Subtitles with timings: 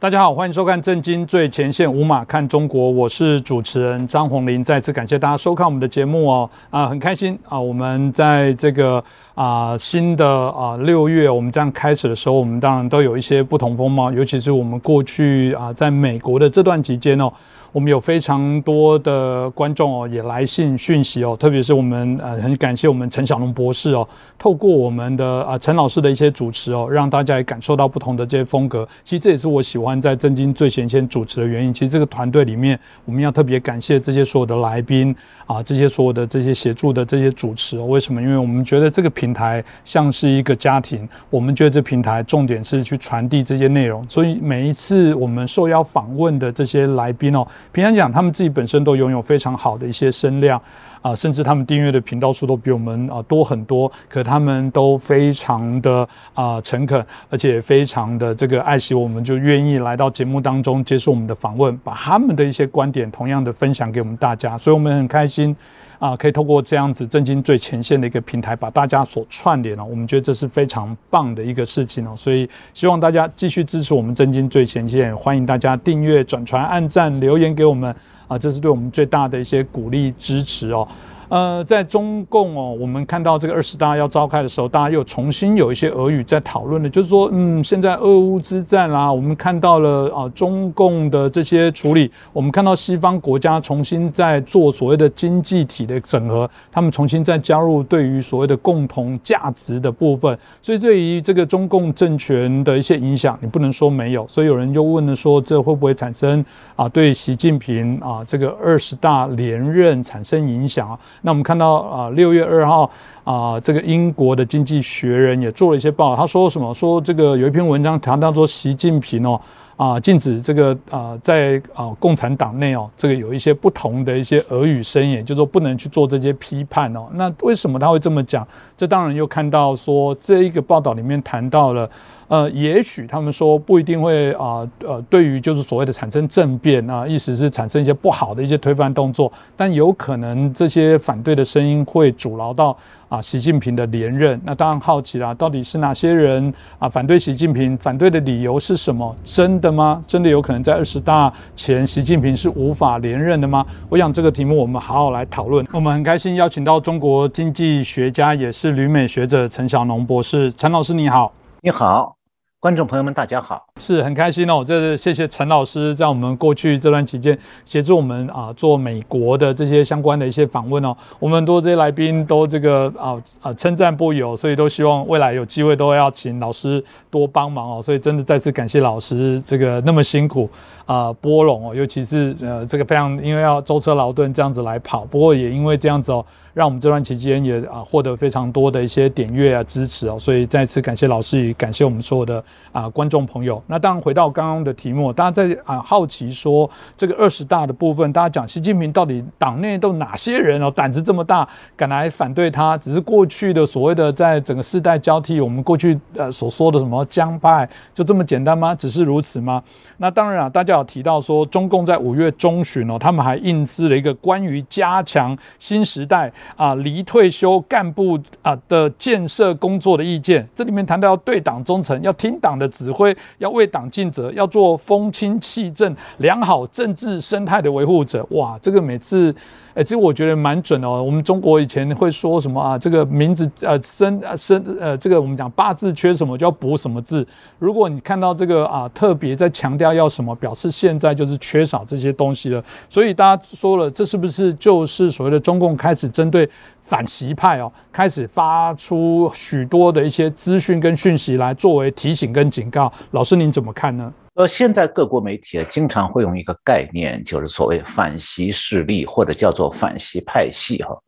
[0.00, 4.64] 大家好，欢迎收看《震惊最前线》，无马看中国，我是主持人张宏林。
[4.64, 7.60] 再次感谢大家收看我们的节目哦，啊，很开心啊！
[7.60, 17.30] 我们在这个啊新的啊六月，我们这样开始的时候，我们当然都有一些不同风貌，尤其是我们过去啊在美国的这段期间哦。
[17.72, 24.06] 我们有非常多的观众哦，也来信讯息哦，特别是我们呃很感谢我们陈小龙博士哦，
[24.36, 28.86] 透过我们的啊陈老师的一些主持哦，让大家也感受到不同的这些风格。
[29.04, 31.72] 其实这也是我喜欢在震惊最前线主持的原因。
[31.72, 35.14] 其实这个团队里面，我们要特别感谢这些所有的来宾
[35.46, 37.84] 啊，这些所有的这些协助的这些主持哦。
[37.84, 38.20] 为什么？
[38.20, 44.04] 因为我们觉得这个平台像是一个家庭，我们觉得这平台重点是去传递这些内容。
[44.08, 47.46] 所以每一次我们受邀访问的这些来宾哦。
[47.72, 50.60] 平安讲，他们自己本身都拥有非常好的一些声量
[51.02, 53.90] 啊，甚至他们订阅的频道数都比我们啊多很多。
[54.08, 64.58] 可他们都非常的啊诚恳，而且非常的这个爱惜我们，就愿意来到节目当中接受我们的访问，把他们的一些观点同样的分享给我们大家。
[64.58, 65.56] 所以我们很开心
[66.00, 69.84] 啊，可以透过这样子震惊最前线的一个平台，把大家所串联了。
[69.84, 72.14] 我们觉得这是非常棒的一个事情哦。
[72.16, 77.94] 所以希望大家继续支持我们震惊最前线，欢迎大家订阅、转传、按赞、留言给我们
[78.26, 80.88] 啊，这是对我们最大的一些鼓励支持哦。
[81.30, 104.26] 呃，在中共哦，我们看到这个二十大要召开的时候，大家又重新有一些俄语在讨论的，就是说，嗯，现在俄乌之战啦，我们看到了啊，中共的这些处理，我们看到西方国家重新在做所谓的经济体的整合，他们重新在加入对于所谓的共同价值的部分，所以对于这个中共政权的一些影响，你不能说没有。
[104.26, 106.44] 所以有人就问了说，这会不会产生
[106.74, 110.98] 啊，对习近平啊这个二十大连任产生影响啊？
[111.22, 112.90] 那我们看到啊，六月二号
[113.24, 116.72] 啊，这个英国的经济学人也做了一些报道，他说什么？
[116.74, 119.40] 说这个有一篇文章谈到说，习近平哦
[119.76, 127.08] 啊，禁止这个啊，在啊共产党内哦，这个有一些不同的一些俄语声言，就是说不能去做这些批判哦。
[127.14, 128.46] 那为什么他会这么讲？
[128.76, 131.88] 这当然又看到说，这一个报道里面谈到了。
[132.30, 142.76] 呃，也许他们说不一定会啊，呃，对于就是所谓的产生政变啊，意思是产生一些不好的一些推翻动作，但有可能这些反对的声音会阻挠到
[143.08, 144.40] 啊习近平的连任。
[144.44, 147.76] 那当然好奇啦，到底是哪些人啊反对习近平？
[147.78, 149.12] 反对的理由是什么？
[149.24, 150.00] 真的吗？
[150.06, 153.66] 真的有可能在二十大前习近平是无法连任的吗？
[153.88, 155.66] 我想这个题目我们好好来讨论。
[155.72, 162.19] 我们很开心邀请到中国经济学家也是旅美学者陈小农博士，陈老师你好，你好。
[162.60, 164.62] 观众朋友们，大家好，是很开心哦。
[164.62, 170.94] 这是谢谢陈老师在我们过去这段期间协助我们啊做美国的这些相关的一些访问哦。
[171.18, 177.80] 我们很多这些来宾都这个啊啊称赞不已，所以都希望未来有机会都要请老师多帮忙哦。
[177.80, 180.46] 所以真的再次感谢老师这个那么辛苦
[180.90, 186.26] 啊波龙哦，尤其是呃这个非常因为要舟车劳顿这样子来跑，不过也因为这样子哦。
[186.52, 192.42] 让我们这段期间也啊获得非常多的一些点阅啊支持哦，所以再次感谢老师，也感谢我们所有的
[192.72, 193.62] 啊观众朋友。
[193.68, 202.76] 那当然回到刚刚的题目，大家在啊好奇说这个二十大的部分，大家讲习近平到底党内都哪些人哦胆子这么大，敢来反对他？
[202.76, 208.74] 只是过去的所谓的在整个世代交替，我们过去呃所说的什么江派，就这么简单吗？
[208.74, 209.62] 只是如此吗？
[209.98, 216.32] 那当然啊，大家提到说中共在五月中旬哦，他们还印制了一个关于加强新时代。
[216.56, 228.26] 啊，离退休干部啊的建设工作的意见，这里面谈到要对党忠诚，要听党的指挥，要为党尽责，要做风清气正、良好政治生态的维护者。
[228.30, 229.34] 哇，这个每次。
[229.82, 231.02] 其实我觉得蛮准哦。
[231.02, 232.78] 我们中国以前会说什么啊？
[232.78, 237.26] 这个名字呃生呃生呃，这个我们讲八字缺什么就要补什么字。
[237.58, 242.62] 如果你看到这个啊，特别在强调要什么，表示现在就是缺少这些东西了。
[242.88, 246.48] 所以大家说了，这是不是就是所谓的中共开始针对
[246.82, 252.92] 反习派哦，开始发出许多的一些资讯跟讯息来作为提醒跟警告？
[253.12, 254.12] 老师您怎么看呢？
[254.40, 260.98] 呃，现在各国媒体啊，经常会用一个概念，就是所谓反习势力，或者叫做反习派系哈。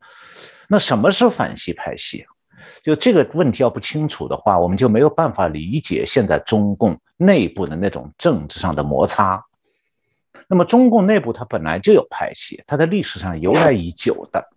[0.69, 2.23] 那什么是反习派系？
[2.83, 9.43] 就这个问题要不清楚的话，我们就没有办法理解现在中共内部的那种政治上的摩擦。
[10.47, 14.47] 那么中共内部它本来就有派系，它在历史上由来已久的。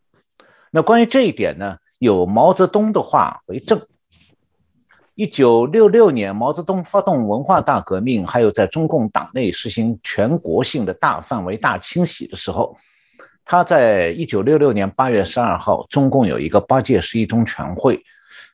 [0.70, 3.80] 那关于这一点呢，有毛泽东的话为证。
[5.16, 12.76] 一九六六年，毛泽东发动文化大革命，还有在中共党内实行全国性的大范围大清洗的时候，
[13.42, 17.98] 他在一九六六年八月十二号，中共有一个八届十一中全会，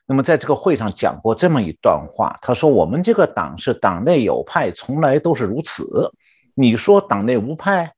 [0.05, 6.13] 那么在这个会上讲过这么一段话，他说：“我们这个党是党内有派，从来都是如此。
[6.53, 7.93] 你说党内无派，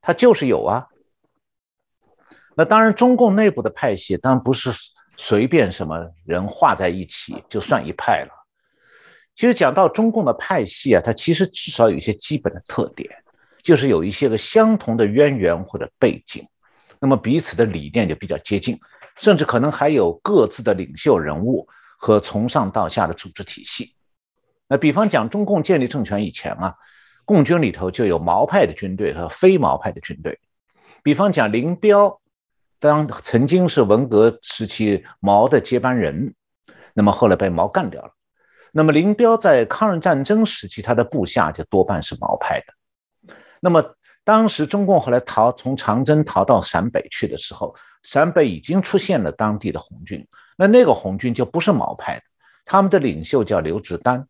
[0.00, 0.86] 他就是有啊。
[2.54, 4.70] 那当然，中共内部的派系当然不是
[5.18, 8.30] 随便什么人画在一起就算一派了。
[9.36, 13.10] 其实讲到中共的派系啊，它其实至少有一些基本的特点，
[13.62, 16.48] 就是有一些个相同的渊源或者背景，
[16.98, 18.80] 那么彼此的理念就比较接近。”
[19.20, 21.66] 甚至可能还有各自的领袖人物
[21.98, 23.96] 和从上到下的组织体系。
[24.68, 26.72] 那比方讲，中共建立政权以前啊，
[27.24, 30.38] 共军里头就有毛派的军队和非毛派的军队。
[31.02, 32.20] 比方讲，林彪
[32.78, 36.34] 当曾经是文革时期毛的接班人，
[36.94, 38.12] 那么后来被毛干掉了。
[38.72, 43.34] 那么林彪在抗日战争时期，他的部下就多半是毛派的。
[43.60, 43.94] 那么
[44.24, 47.74] 当时中共后来逃从长征逃到陕北去的时候。
[48.04, 50.24] 陕北已经出现了当地的红军，
[50.56, 52.22] 那那个红军就不是毛派的，
[52.64, 54.24] 他们的领袖叫刘志丹，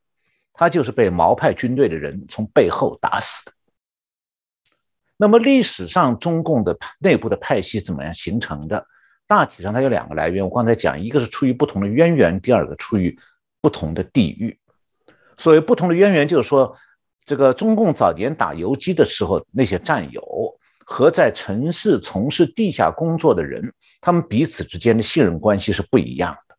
[0.55, 3.53] 他就是被毛派军队的人从背后打死的。
[5.19, 8.87] 那么历史上中共的内部的派系怎么样形成的？
[9.27, 13.19] 大体上它有两个来源，我刚才讲，一个是出于不同的渊源，第二个出于
[13.61, 14.59] 不同的地域。
[15.37, 16.75] 所谓不同的渊源，就是说
[17.27, 20.23] 这个中共早年打游击的时候，那些战友。
[20.91, 26.57] 和在城市从事地下工作的人，他们彼此之间的信任关系是不一样的。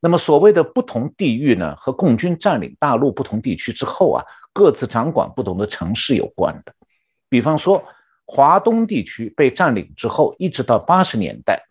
[0.00, 6.72] 那么所谓的不同地域呢，和共军占领大陆不同地区之后啊，各自掌管不同的城市有关的。
[7.30, 7.82] 比方说，
[8.26, 11.64] 华东地区被占领之后，一直到八十年代，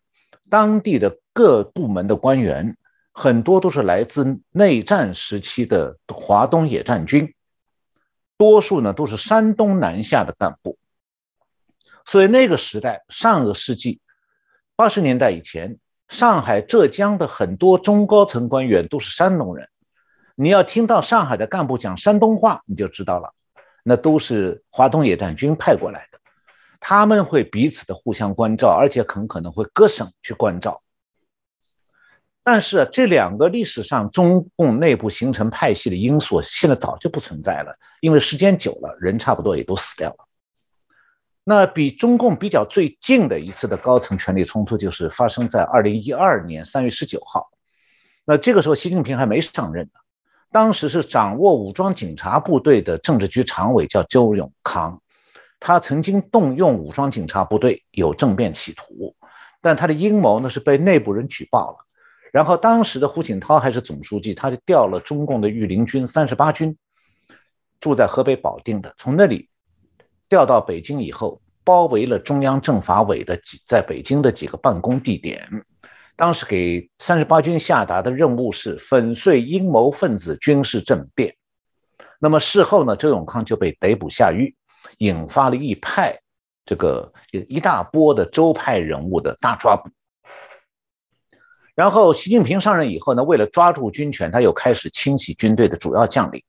[0.50, 2.76] 当地的各部门的官员
[3.12, 7.36] 很多都是来自内战时期的华东野战军，
[8.38, 10.78] 多数呢都是山东南下的干部。
[12.06, 14.00] 所以那个时代，上个世纪
[14.76, 15.78] 八十年代以前，
[16.08, 19.70] 上海、浙江的很多中高层官员都是山东人。
[20.36, 23.34] 你要听到上海的干部讲山东话，你就知道了，
[23.90, 26.20] 那都是华东野战军派过来的。
[26.80, 30.84] 他们会彼此的互相关照，而且很可能会各省去关照。
[32.44, 40.28] 但是这两个历史上中共内部形成派系的因素，现在早就不存在了，因为时间久了，人差不多也都死掉了。
[41.44, 47.50] 那比中共比较最近的一次的高层权力冲突，就是发生在二零一二年三月十九号。
[48.24, 50.00] 那这个时候，习近平还没上任呢。
[50.52, 55.00] 当时是掌握武装警察部队的政治局常委叫周永康，
[55.60, 59.16] 他曾经动用武装警察部队有政变企图，
[59.62, 61.78] 但他的阴谋呢是被内部人举报了。
[62.32, 66.78] 然后当时的胡锦涛还是总书记，他就调了中共的御林军三十八军，
[67.80, 69.50] 住在河北保定的，从那里。
[70.28, 75.48] 调到北京以后，包围了中央政法委的几在北京的几个办公地点。
[76.20, 81.34] 当时给三十八军下达的任务是粉碎阴谋分子军事政变。
[82.20, 84.54] 那么事后呢，周永康就被逮捕下狱，
[84.98, 86.20] 引发了一派
[86.66, 89.90] 这个一大波的周派人物的大抓捕。
[91.74, 96.44] 然后习近平上任以后呢，为了抓住军权，他又开始清洗军队的主要将领。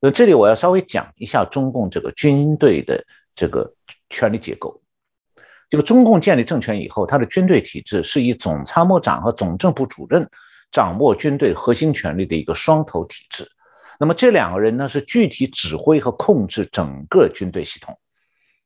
[0.00, 3.04] 那这里我要稍微讲一下中共这个军队的
[3.34, 3.74] 这个
[4.08, 4.80] 权力结构。
[5.68, 10.28] 这个中共建立政权以后，它的军队体制是以总参谋长和总政部主任
[10.70, 13.46] 掌握军队核心权力的一个双头体制。
[14.00, 17.98] 那么这两个人呢，是具体指挥和控制整个军队系统。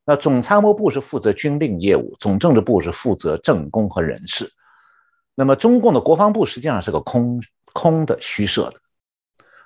[0.04, 4.50] 那总参谋部是负责军令业务，总政治部是负责政工和人事。
[5.34, 7.40] 那么中共的国防部实际上是个空
[7.72, 8.74] 空的虚设的。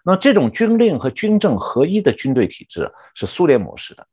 [0.04, 4.06] 那这种军令和军政合一的军队体制是苏联模式的，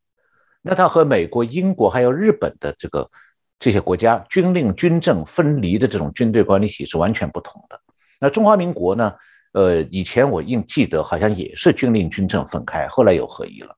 [0.64, 3.12] 那它和美国、英国还有日本的这个
[3.60, 7.80] 这些国家军令军政分离的这种军队管理体制完全不同的。
[8.20, 9.14] 那中华民国呢？
[9.52, 13.76] 呃，以前我应记得好像也是军令军政分开，后来又合一了。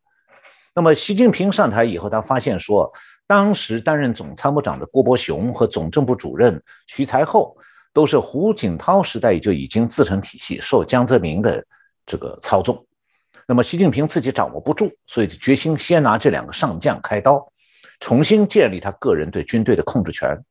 [0.73, 2.89] 那么习近平上台以后，他发现说，
[3.27, 7.57] 当时担任总参谋长的郭伯雄和总政部主任徐才厚
[7.91, 11.65] 都是胡锦涛时代就已经自成体系，受江泽民的。
[12.07, 12.85] 这个操纵，
[13.47, 17.51] 那么习近平自己掌握不住，所以就决心先拿这两个上将开刀，
[17.99, 20.43] 重新建立他个人对军队的控制权。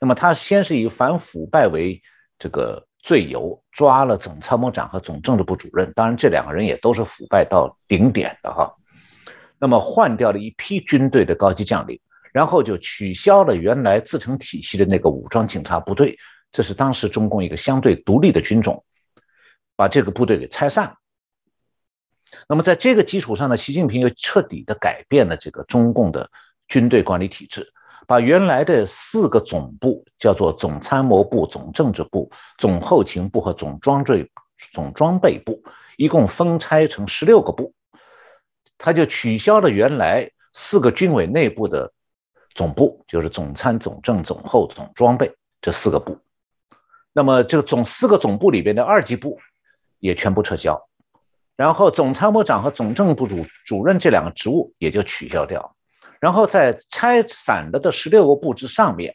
[0.00, 2.00] 那么他先是以反腐败为
[2.38, 8.74] 这个罪由，抓了总参谋长和总政治部主任，当然这两个人也都是腐败到顶点的哈。
[9.58, 12.00] 那么换掉了一批军队的高级将领，
[12.32, 16.18] 然后就取消了原来自成体系的那个武装警察部队，
[16.50, 18.82] 这是当时中共一个相对独立的军种。
[19.76, 20.94] 把这个部队给拆散。
[22.48, 26.30] 那么在这个基础上呢，习近平又彻底的改变了这个中共的
[26.68, 27.66] 军队管理体制，
[28.06, 34.30] 把原来的四个总部，叫做总参谋部、总政治部、总后勤部和总装备
[34.72, 35.62] 总装备部，
[35.96, 37.72] 一共分拆成十六个部，
[38.78, 41.92] 他就取消了原来四个军委内部的
[42.54, 46.18] 总部，就是总参、总政、总后、总装备这四个部。
[47.12, 49.38] 那么这个总四个总部里边的二级部
[49.98, 50.80] 也全部撤销，
[51.60, 55.76] 然后总参谋长和总政部主主任这两个职务也就取消掉。
[56.18, 59.14] 然后在拆散了的十六个部之上面，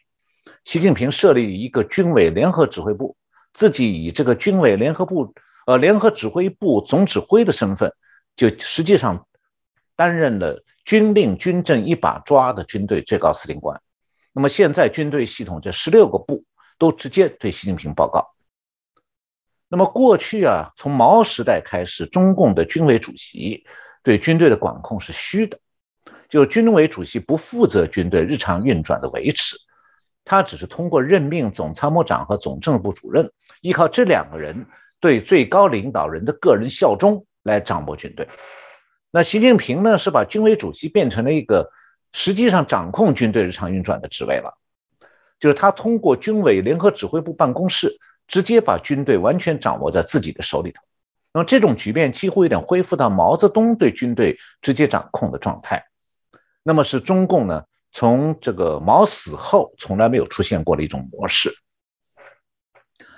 [0.62, 3.16] 习近平设立一个军委联合指挥部，
[3.52, 5.34] 自己以这个军委联合部
[5.66, 7.92] 呃联合指挥部总指挥的身份，
[8.36, 9.26] 就实际上
[9.96, 13.82] 担任了军令军政一把抓的军队最高司令官。
[14.32, 16.44] 那么现在军队系统这十六个部
[16.78, 18.35] 都直接对习近平报告。
[19.68, 23.64] 那么过去啊，从毛时代开始，中共的军委主席
[24.02, 25.58] 对军队的管控是虚的。
[26.28, 29.56] 就军委主席不负责军队日常运转的维持，
[30.24, 33.30] 他只是通过任命总参谋长和总政治部主任，
[33.60, 34.66] 依靠这两个人
[35.00, 38.28] 对最高领导人的个人效忠来掌握军队。
[39.12, 41.70] 那习近平呢，是把军委主席变成了一个
[42.12, 44.58] 实际上掌控军队日常运转的职位了，
[45.38, 47.96] 就是他通过军委联合指挥部办公室，
[48.26, 50.82] 直接把军队完全掌握在自己的手里头。
[51.32, 55.84] 那么这种局面几乎有点恢复到毛泽东对军队直接掌控的状态。
[56.62, 57.64] 那么是中共呢？
[57.92, 61.50] 从这个毛死后，从来没有出现过的一种模式。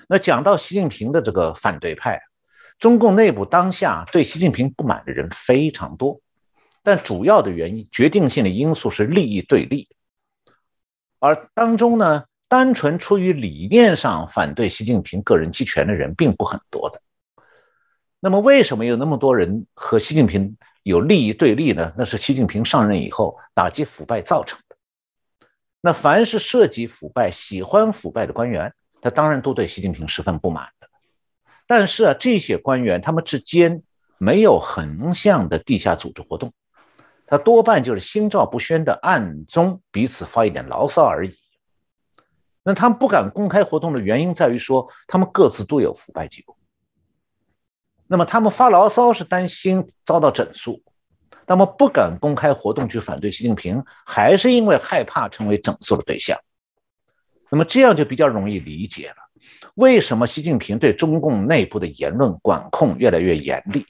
[0.07, 2.21] 那讲到习近平的这个反对派，
[2.79, 6.21] 中共内部当下对习近平不满的人非常多，
[6.85, 9.89] 但主要的原因、决定性的因素是利益对立，
[11.19, 17.01] 而当中呢，单纯出于理念上反对习近平个人集权的人并不很多的。
[18.21, 20.57] 那么，为什么有那么多人和习近平？
[20.85, 24.77] 有利益对立呢，那是习近平上任以后打击腐败造成的。
[25.83, 30.89] 那凡是涉及腐败、喜欢腐败的官员，他当然都对习近平十分不满的。
[31.67, 33.83] 但是啊，这些官员他们之间
[34.17, 36.55] 没有横向的地下组织活动，
[37.27, 41.35] 他多半就是心照不宣的暗中彼此发一点牢骚而已。
[42.63, 46.57] 那他们不敢公开活动的原因在于说，他们各自都有腐败记录。
[48.07, 50.83] 那么他们发牢骚是担心遭到整肃，
[51.47, 56.39] 那么不敢公开活动去反对习近平，还是因为害怕成为整肃的对象。
[57.51, 59.17] 那么这样就比较容易理解了，
[59.75, 63.87] 为什么习近平对中共内部的言论管控越来越严厉？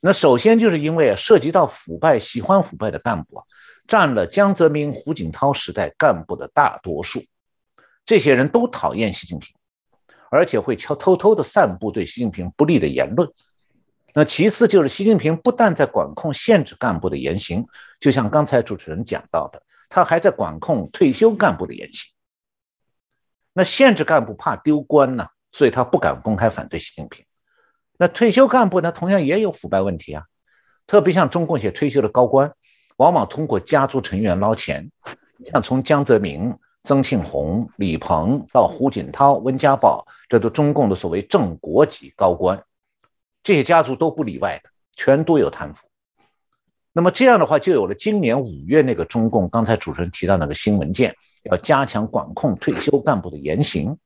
[0.00, 3.44] 那首先就是因为涉及到腐败、喜欢腐败的干部啊，
[3.86, 7.20] 占了江泽民、胡锦涛时代干部的大多数，
[8.10, 9.54] 这些人都讨厌习近平。
[10.32, 13.30] 而且会悄偷偷的散布对习近平不利的言论。
[14.14, 17.64] 那其次就是习近平不但在管控、限制干部的言行，
[18.00, 22.12] 就像刚才主持人讲到的，他还在管控退休干部的言行。
[23.52, 27.24] 那限制干部怕丢官呢，所以他不敢公开反对习近平。
[27.96, 30.24] 那退休干部呢，同样也有腐败问题啊，
[30.88, 32.52] 特别像中共一些退休的高官，
[32.96, 34.90] 往往通过家族成员捞钱，
[35.52, 36.54] 像从江泽民。
[36.82, 42.64] 曾庆红、李鹏到胡锦涛、温家宝，这都中共的所谓正国级高官，
[43.42, 45.86] 这些家族都不例外的，全都有贪腐。
[46.92, 53.98] 那么这样的话，就有了今年五月那个中共刚才主持人提到那个新文件，要加强管控退休干部的言行。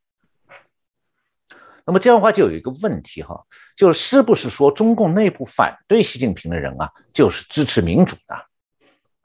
[1.86, 3.44] 那么这样的话，就有一个问题哈，
[3.76, 8.46] 就是不是说中共内部反对习近平的人啊，就是支持民主的？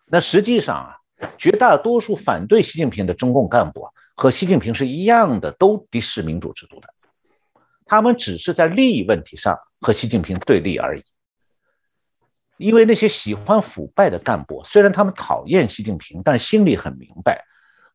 [0.06, 0.99] 那实际上啊。
[1.38, 6.88] 绝大多数反对习近平的中共干部，和习近平是一样的，都敌视民主制度的。
[7.86, 11.04] 他们只是在利益问题上和习近平对立而已。
[12.58, 17.44] 因为那些喜欢腐败的干部，虽然他们讨厌习近平，但心里很明白，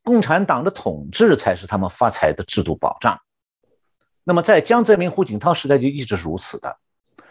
[0.02, 3.21] 共产党的统治才是他们发财的制度保障。
[4.25, 6.78] 那么在江泽民、胡锦涛时代就一直是如此的。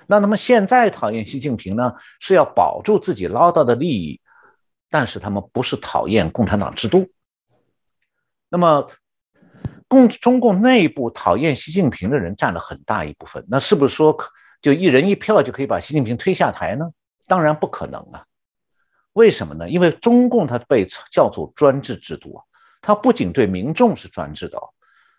[0.06, 4.22] 那那么现在讨厌习近平呢，是要保住自己捞到的利益。
[4.94, 7.10] 但是他们不是讨厌共产党制度。
[8.48, 8.88] 那么，
[9.88, 13.44] 共中共内部讨厌习近平的人占了很大一部分。
[13.50, 14.16] 那是不是说
[14.62, 16.92] 就一人一票就可以把习近平推下台呢？
[17.26, 18.24] 当然不可能啊！
[19.14, 19.68] 为什么呢？
[19.68, 22.44] 因为中共它被叫做专制制度啊，
[22.80, 24.60] 它不仅对民众是专制的，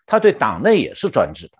[0.05, 1.57] 它对党内也是专制的。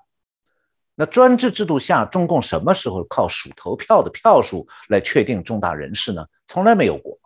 [0.95, 6.25] 那专制制度下，中共什么时候靠数投票的票数来确定重大人事呢？
[6.47, 7.19] 从来没有过。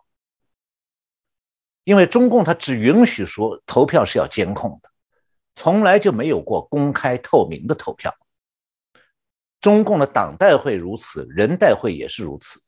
[1.84, 4.90] 因为中共他只允许说投票是要监控的，
[5.54, 8.14] 从来就没有过公开透明的投票。
[9.60, 12.60] 中共的党代会如此，人代会也是如此。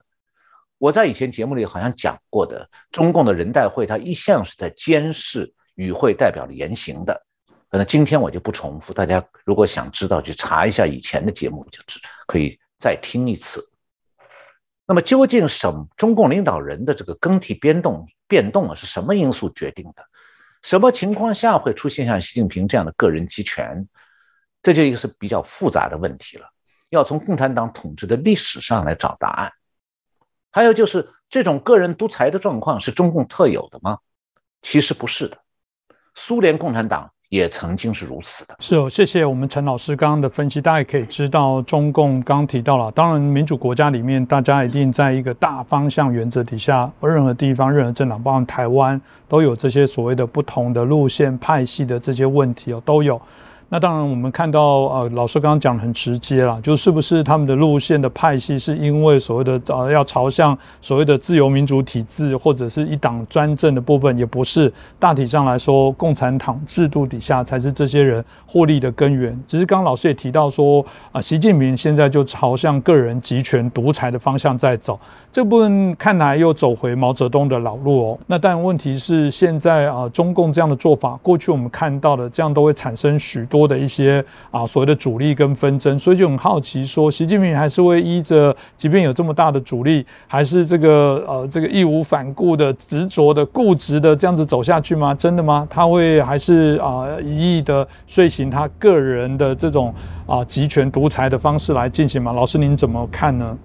[0.78, 7.24] 我在以前节目里好像讲过的，中共的人代会他一向是在监视与会代表的言行的。
[7.70, 13.71] 那今天我就不重复，大家如果想知道，去查一下以前的节目，就知可以再听一次。
[14.86, 20.04] 那么，究竟什中共领导人的这个更替变动变动啊，是什么因素决定的？
[20.62, 23.88] 什么情况下会出现像习近平这样的个人集权？
[24.62, 26.46] 这就一个是比较复杂的问题了，
[26.88, 29.52] 要从共产党统治的历史上来找答案。
[30.50, 33.98] 还有就是，这种个人独裁的状况是中共特有的吗？
[34.62, 35.38] 其实不是的，
[36.14, 37.12] 苏联共产党。
[37.32, 53.18] 也曾经是如此的，是哦，谢谢我们陈老师刚刚的分析，大家也可以知道，中共刚提到了，当然民主国家里面，大家一定在一个大方向原则底下，任何地方、任何政党，包括台湾，都有这些所谓的不同的路线派系的这些问题哦，都有。
[53.72, 64.70] 那当然，我们看到，呃，老师刚刚讲的很直接了，就是不是他们的路线的派系，是因为所谓的呃要朝向所谓的自由民主体制，或者是一党专政的部分，也不是。
[64.98, 69.34] 大体上来说，共产党制度底下才是这些人获利的根源。
[69.46, 75.00] 只是刚刚老师也提到说，啊，习近平现在就朝向个人集权独裁的方向在走，
[75.32, 78.18] 这部分看来又走回毛泽东的老路哦。
[78.26, 83.61] 那但问题是，现在啊，中共这样的做法，过去我们看到的这样都会产生许多。
[83.62, 95.14] 多的一些啊所谓的阻力跟纷争，所以就很好奇，说习近平还是会依着，即便有这么大的阻力，还是这个呃这个义无反顾的、执着的、固执的这样子走下去吗？
[95.14, 95.64] 真的吗？
[95.70, 99.94] 他会还是啊一意的遂行他个人的这种
[100.26, 102.32] 啊集权独裁的方式来进行吗？
[102.32, 103.56] 老师您怎么看呢？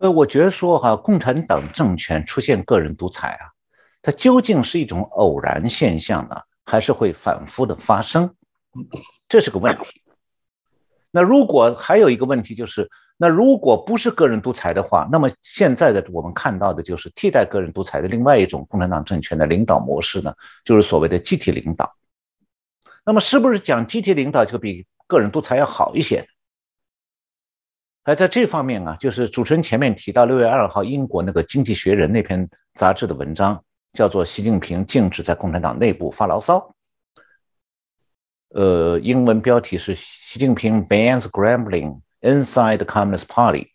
[0.00, 3.48] 呃，我觉得说哈，共产党政权出现个人独裁啊，
[4.02, 6.36] 它究竟是一种偶然现象呢，
[6.66, 8.28] 还是会反复的发生？
[9.28, 10.02] 这是个问题。
[11.10, 20.34] 那如果还有一个问题就是，那如果不是个人独裁的话，那么现在的我们看到的就是替代个人独裁的另外一种共产党政权的领导模式呢，
[20.64, 21.96] 就是所谓的集体领导。
[23.04, 26.28] 那么是不是讲集体领导就比个人独裁要好一些？
[28.04, 36.58] 而在这方面啊，就是主持人前面提到六月二号英国那个《经济学人》那篇杂志的文章，叫做《习近平禁止在共产党内部发牢骚》。
[38.50, 43.72] 呃，英文标题是习近平 bans grumbling inside the Communist Party。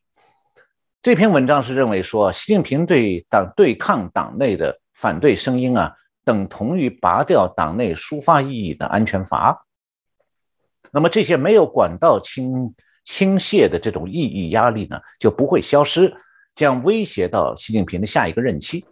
[1.01, 9.65] 这篇文章是认为说，习近平对党对抗党内的反对声音啊，等同于拔掉党内抒发意义的安全阀。
[10.91, 16.15] 那么这些没有管道倾倾泻的这种意义压力呢，就不会消失，
[16.55, 18.85] 将威胁到习近平的下一个任期。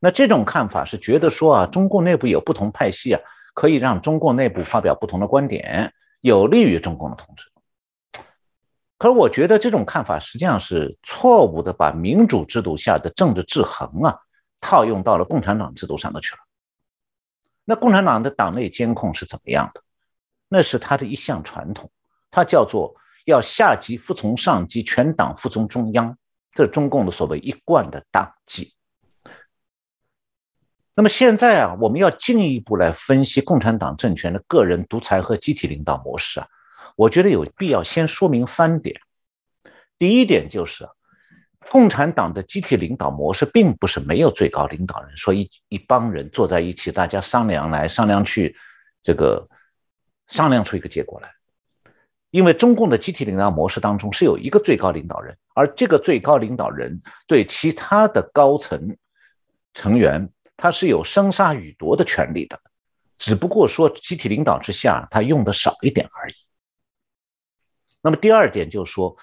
[0.00, 3.20] 那这种看法是觉得说啊，中共内部有不同派系啊。
[3.58, 7.50] 可以让中共内部发表不同的观点，有利于中共的统治。
[8.96, 14.16] 可是我觉得这种看法实际上是错误的，把民主制度下的政治制衡啊
[14.60, 16.38] 套用到了共产党制度上头去了。
[17.64, 19.82] 那共产党的党内监控是怎么样的？
[20.48, 21.90] 那是他的一项传统，
[22.30, 22.94] 它叫做
[23.24, 26.16] 要下级服从上级，全党服从中央，
[26.52, 28.72] 这是中共的所谓一贯的党纪。
[30.98, 36.48] 那么现在啊，我们要进一步来分析共产党政权的个人独裁和集体领导模式啊，
[36.96, 39.00] 我觉得有必要先说明三点。
[39.96, 40.88] 第一点就是，
[41.70, 48.56] 共产党的集体领导模式并不是没有最高领导人，说一一帮人坐在一起，大家商量来商量去，
[49.00, 49.48] 这个
[50.26, 51.30] 商量出一个结果来。
[52.32, 58.96] 因为中共的集体领导模式当中是有一个最高领导人，而这个最高领导人对其他的高层
[59.72, 60.28] 成员。
[60.58, 62.60] 他是有生杀予夺的权利的，
[63.16, 66.34] 只不过说集体领导之下，他用的少一点而已。
[68.02, 69.16] 那么第二点就是说，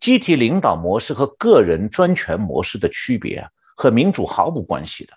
[0.00, 5.14] 集体领导模式和个人专权模式的区别和民主毫无关系的。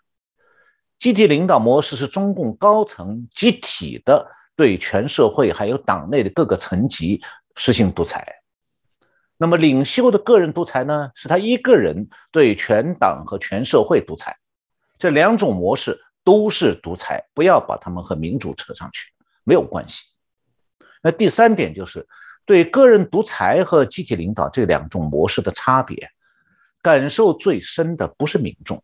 [1.00, 7.20] 集体领导模式是中共高层集体的对全社会还有党内的各个层级
[7.56, 8.24] 实行独裁，
[9.38, 14.38] 那么领袖的个人独裁呢，是他一个人对全党和全社会独裁。
[15.04, 19.12] 这两种模式都是独裁，不要把他们和民主扯上去，
[19.44, 20.06] 没有关系。
[21.02, 22.08] 那第三点就是
[22.46, 26.10] 对个人独裁和集体领导这两种模式的差别，
[26.82, 28.82] 感受最深的不是民众，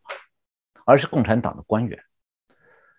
[0.86, 1.98] 而是共产党的官员。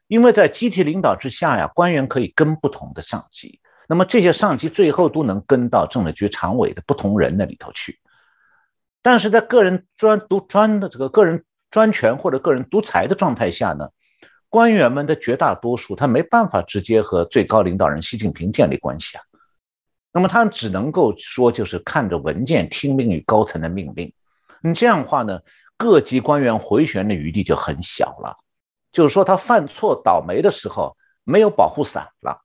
[0.07, 8.01] 因为在集体领导之下呀，官员可以跟不同的上级，那么这些上级最后都能跟到政治局常委的不同人那里头去。
[9.03, 11.45] 但是在个人专独专的这个个人。
[11.71, 13.89] 专权或者个人独裁的状态下呢，
[14.49, 19.23] 官员们的绝大多数他没办法直接和最高领导人习近平建立关系啊，
[20.13, 24.13] 那么他只能够说就是看着文件听命于高层的命令，
[24.63, 25.41] 你这样的话呢，
[25.77, 28.37] 各级官员回旋的余地就很小了，
[28.93, 32.43] 就是说他犯错倒霉的时候，没有保护伞了。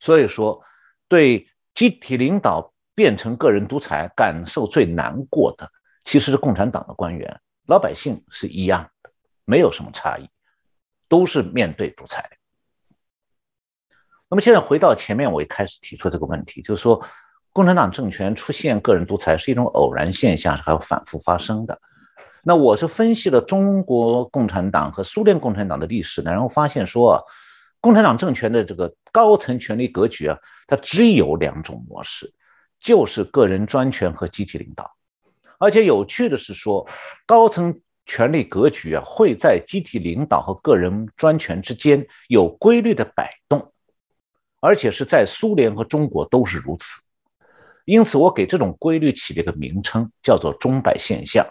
[0.00, 0.62] 所以说，
[1.08, 5.70] 对集体领导变成个人独裁感受最难过的，
[6.02, 9.12] 其实是共产党的官员，老百姓是一样的，
[9.44, 10.28] 没有什么差异，
[11.08, 12.28] 都是面对独裁。
[14.28, 17.00] 那么现在回到前面，我一开始提出这个问题，就是说，
[17.52, 21.80] 共产党政权出现个人独裁是一种偶然现象，还有反复发生的。
[22.42, 27.24] 那我是分析了中国共产党和苏联共产党的历史呢，然后发现说，
[27.80, 32.34] 共产党政权的这个高层权力格局啊，它只有两种模式，
[32.80, 34.92] 就是个人专权和集体领导。
[35.60, 36.88] 而且有趣的是说，
[37.26, 43.72] 高层权力格局啊，会在集体领导和个人专权之间有规律的摆动，
[44.58, 47.02] 而且是在苏联和中国都是如此。
[47.84, 51.46] 因此，我给这种规律起了一个名称，叫做钟摆现象。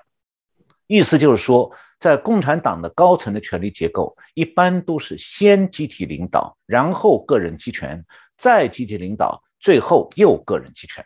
[0.87, 8.03] 意思就是说，在共产党的高层的权力结构，一般都是先集体领导，然后个人集权，
[8.39, 11.05] 再集体领导，最后又个人集权。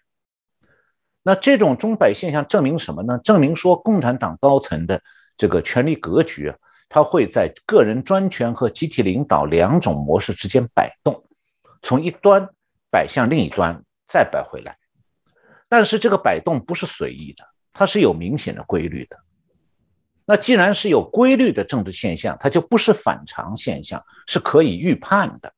[1.23, 3.17] 那这种钟摆现象证明什么呢？
[3.23, 5.01] 证明说，共产党高层的
[5.37, 6.53] 这个权力格局，
[6.89, 11.23] 它会在个人专权和集体领导两种模式之间摆动，
[11.81, 12.49] 从一端
[12.91, 14.77] 摆向另一端，再摆回来。
[15.69, 19.17] 但是这个摆动不是随意的，它是有明显的规律的。
[20.25, 25.53] 那既然是有规律的政治现象，它就不是反常现象，是可以预判的。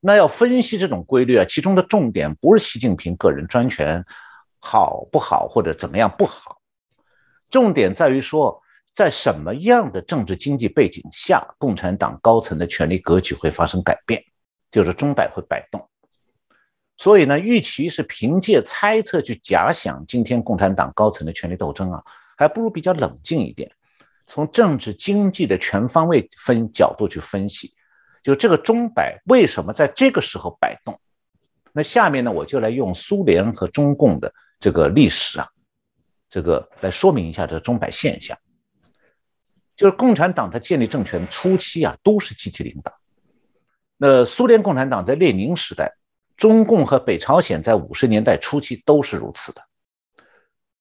[0.00, 4.04] 那要分析这种规律啊，其中的重点不是习近平个人专权
[4.58, 6.60] 好不好或者怎么样不好，
[7.50, 8.62] 重点在于说，
[8.94, 14.24] 在什么样的政治经济背景下，共产党高层的权力格局会发生改变，
[14.70, 15.88] 就是钟摆会摆动。
[16.96, 22.02] 所以呢，与其是凭借猜测去假想今天共产党高层的权力斗争啊。
[22.36, 23.70] 还不如比较冷静一点，
[24.26, 27.74] 从政治经济的全方位分角度去分析，
[28.22, 31.00] 就这个钟摆为什么在这个时候摆动？
[31.72, 35.48] 那下面呢，我就来用苏联和中共的这个历史啊，
[36.28, 38.36] 这个来说明一下这个钟摆现象。
[39.76, 42.92] 就是共产党它建立政权初期啊，都是集体领导。
[43.96, 45.96] 那苏联共产党在列宁时代，
[46.36, 49.62] 中共和北朝鲜在五十年代初期都是如此的。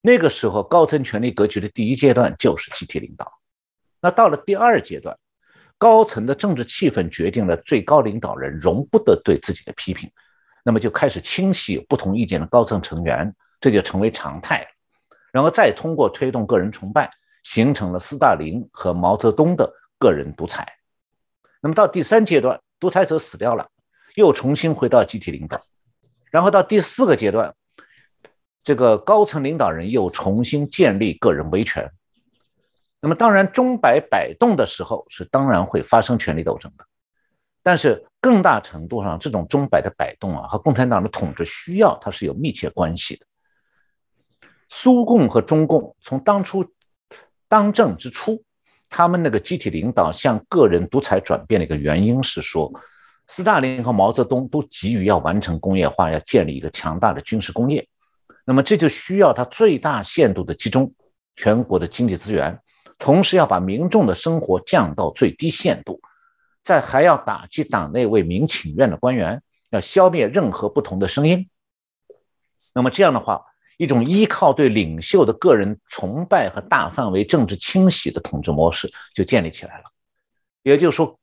[0.02, 3.40] 那个时候，高层权力格局的第一阶段就是集体领导。
[4.02, 5.18] 那到了第二阶段，
[5.80, 10.12] 高层的政治气氛决定了最高领导人容不得对自己的批评，
[10.64, 14.68] 那么就开始清洗不同意见的高层成员，这就成为常态。
[15.32, 17.10] 然后再通过推动个人崇拜，
[17.44, 20.68] 形成了斯大林和毛泽东的个人独裁。
[21.62, 23.68] 那么到第三阶段，独裁者死掉了，
[24.16, 25.60] 又重新回到集体领导。
[26.30, 27.56] 然后到第四个阶段。
[28.62, 31.90] 这个高层领导人又重新建立个人威权，
[33.02, 36.86] 那么当然钟摆摆动的时候是当然会发生权力斗争的，
[37.64, 43.26] 但是更大程度上这种钟摆的摆动啊和共产党的统治需要它是有密切关系的。
[44.68, 46.66] 苏共和中共从当初
[47.48, 48.44] 当政之初，
[48.90, 52.72] 他们那个集体领导向个人独裁转变的一个原因是说，
[53.28, 57.88] 斯大林和毛泽东都急于要完成工业化，要建立一个强大的军事工业。
[58.46, 60.94] 那么这就需要他最大限度的集中
[61.36, 62.60] 全国的经济资源，
[63.00, 66.00] 同时要把民众的生活降到最低限度，
[66.64, 71.50] 再还要打击党内为民请愿的官员，要消灭任何不同的声音。
[72.74, 73.46] 那么这样的话，
[73.78, 79.86] 一种依靠对领袖的个人崇拜和大范围政治清洗的统治模式就建立起来了。
[80.62, 81.20] 也就是说，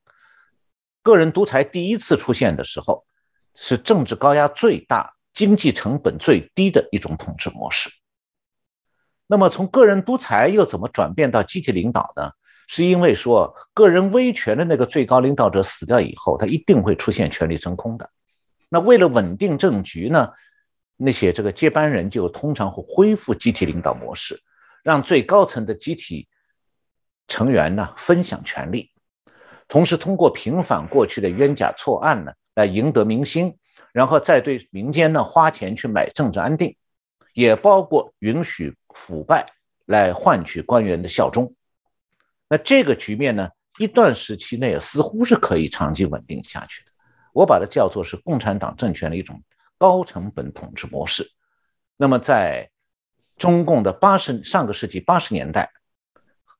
[1.01, 3.05] 个人独裁第一次出现的时候，
[3.55, 5.13] 是政治高压最大。
[5.33, 7.91] 经济成本最低的一种统治模式。
[9.27, 12.31] 那么，从个人独裁又怎么转变到集体领导呢？
[12.67, 18.09] 是因为说，个人威权的那个最高领导者死掉以后，他一定会出现权力真空的。
[18.69, 20.31] 那为了稳定政局呢，
[20.97, 24.41] 那些这个接班人就通常会恢复集体领导模式，
[24.83, 26.27] 让最高层的集体
[27.27, 28.91] 成员呢分享权力，
[29.67, 33.57] 同时通过平反过去的冤假错案呢，来赢得民心。
[33.93, 36.75] 然后再对民间呢花钱去买政治安定，
[37.33, 39.53] 也包括允许腐败
[39.85, 41.53] 来换取官员的效忠。
[42.49, 46.91] 那这个局面呢，一段时期内似乎是可以长期稳定下去的。
[47.33, 49.41] 我把它叫做是共产党政权的一种
[49.77, 51.29] 高成本统治模式。
[51.95, 52.69] 那么在
[53.37, 55.69] 中共的八十上个世纪八十年代、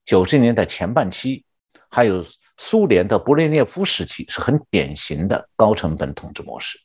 [0.05, 1.43] 九十年代前半期，
[1.89, 2.23] 还有
[2.57, 6.79] 苏联的勃列涅夫时期，是很典型的高成本统治模式。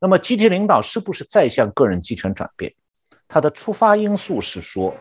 [0.00, 2.74] 那么，集体领导是不是在向个人集权转变？
[3.28, 4.96] 它的出发因素是说，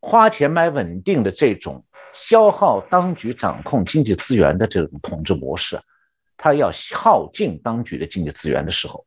[0.00, 5.78] 花钱买稳定的这种消耗当局掌控经济资源的这种统治模式，
[6.36, 9.04] 他要耗尽当局的经济资源的时候，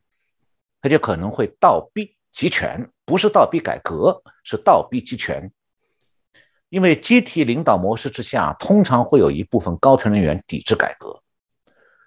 [0.82, 5.50] 他就可能会倒逼集权，不是倒逼改革，是倒逼集权。
[6.70, 11.24] 因为集体领导模式之下，通常会有一部分高层人员抵制改革。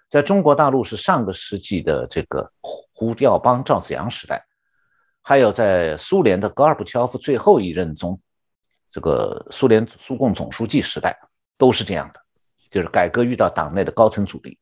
[0.07, 2.51] 在中国大陆是上个世纪的这个
[2.91, 4.45] 胡耀邦、赵紫阳时代，
[5.21, 8.19] 还有在苏联的戈尔巴乔夫最后一任总，
[8.89, 11.19] 这个苏联苏共总书记时代，
[11.57, 12.19] 都是这样的，
[12.69, 14.57] 就是改革遇到党内的高层阻力。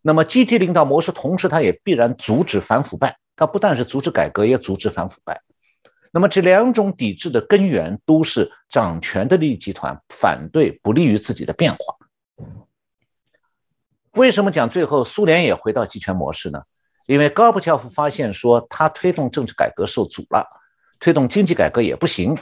[0.00, 5.42] 那么集体领导模式，同时它也必然阻止反腐败，它不但是阻止改革，也阻止反腐败。
[6.12, 11.96] 那么这两种抵制的根源，都是掌权的利益集团反对不利于自己的变化。
[14.12, 16.62] 为什么讲最后苏联也回到集权模式呢？
[17.06, 20.44] 因为高尔巴乔夫发现说他推动政治改革受阻了，
[20.98, 22.36] 推动经济改革也不行，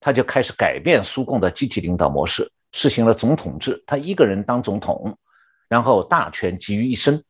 [0.00, 5.18] 他就开始改变苏共的集体领导模式，实行了总统制，他一个人当总统，
[5.68, 7.22] 然后大权集于一身。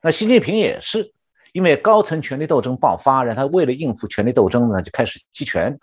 [0.00, 1.12] 那习近平也是
[1.52, 5.76] 因为高层权力斗争爆发，让他为了应付权力斗争呢，就开始集权，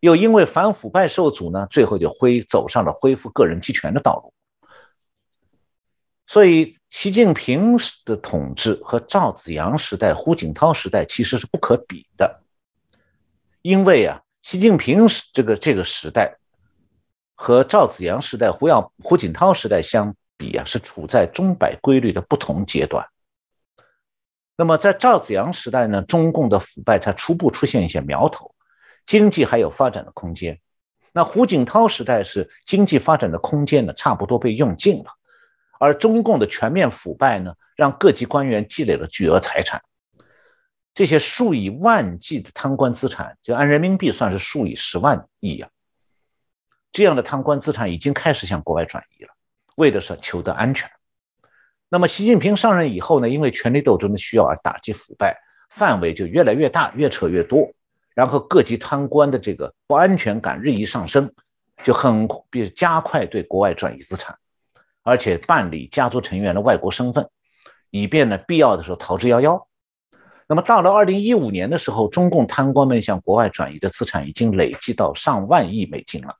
[0.00, 4.34] 又因为反腐败受阻呢，最后就恢走上了恢复个人集权的道路。
[6.26, 12.42] 所以，习近平的统治和赵紫阳时代、胡锦涛时代其实是不可比的，
[13.62, 16.36] 因为啊，习近平这个这个时代
[17.34, 23.08] 和赵紫阳时代、胡耀胡锦涛时代相比啊，是处在钟摆规律的不同阶段。
[24.54, 28.54] 那么，在赵紫阳时代呢，中共的腐败才初步出现一些苗头，
[29.06, 30.60] 经济还有发展的空间。
[31.14, 35.06] 那胡锦涛时代是经济发展的空间呢，差不多被用尽了。
[35.82, 39.82] 而中共的全面腐败呢，让各级官员积累了巨额财产，
[40.94, 45.68] 这些数以万计的贪官资产，就按人民币算是数以十万亿呀。
[46.92, 49.30] 这样的贪官资产已经开始向国外转移了，
[49.74, 50.88] 为的是求得安全。
[51.88, 55.36] 那么习近平上任以后呢，因为权力斗争的需要而打击腐败，
[55.68, 57.68] 范围就越来越大，越扯越多，
[58.14, 61.34] 然后各级贪官的这个不安全感日益上升，
[61.82, 64.38] 就很比加快对国外转移资产。
[65.02, 67.28] 而且办理家族成员的外国身份，
[67.90, 69.66] 以便呢必要的时候逃之夭夭。
[70.48, 76.36] 那么到了二零一五年的时候，中共贪官们向国外转移的资产已经累计到上万亿美金了，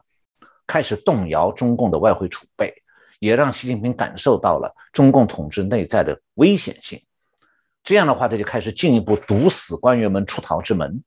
[0.66, 2.74] 开始动摇中共的外汇储备，
[3.20, 7.00] 也让习近平感受到了中共统治内在的危险性。
[7.82, 11.02] 这样的话，他就开始进一步堵死官员们出逃之门。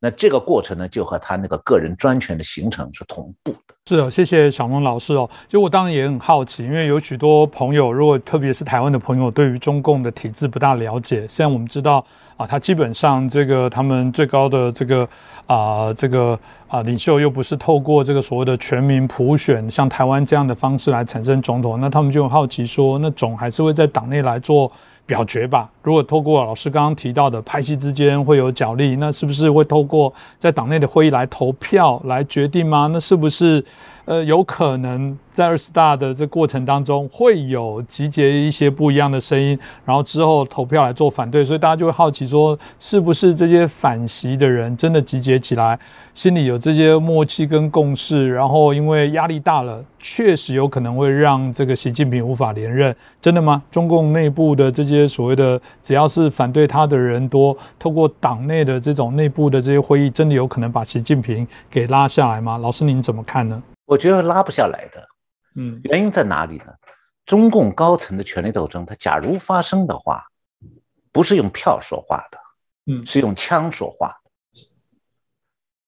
[0.00, 3.74] 那这个过程呢，就和他那个个人专权的形成是同步的。
[3.86, 5.28] 是哦，谢谢小龙老师哦。
[5.46, 11.20] 就我当然也很好奇，因为有许多朋友，如果特别是台湾的朋友，对于中共的体制不大了解。
[11.28, 12.04] 现在我们知道
[12.36, 15.08] 啊，他基本上这个他们最高的这个
[15.46, 24.70] 啊这个啊领袖又不是透过这个所谓的全民普选，像台湾这样的方式来产生总统，那他们就很好奇说，那总还是会在党内来做
[25.10, 25.68] 表决吧？
[25.82, 32.88] 如果透过老师刚刚提到的派系之间会有角力，那是不是会透过在党内的会议来投票来决定吗？
[32.92, 33.64] 那是不是？
[34.04, 45.78] 呃，有可能在二十大的这过程当中会有集结一些不一样的声音，然后之后投票来做反对，所以大家就会好奇说，是不是这些反习的人真的集结起来，
[46.14, 53.62] 心里有这些默契跟共识，然后因为压力大了，确实有可能会让这个习近平无法连任，真的吗？
[53.70, 62.58] 中共内部的这些所谓的只要是反对他的人多，透过党内的这种内部的这些会议，真的有可能把习近平给拉下来吗？
[62.58, 63.62] 老师您怎么看呢？
[63.90, 65.08] 我觉得拉不下来的，
[65.56, 66.72] 嗯，原因在哪里呢？
[67.26, 70.24] 中共高层的权力斗争，它假如发生的话，
[71.10, 72.38] 不是用票说话的，
[72.86, 74.30] 嗯，是用枪说话的。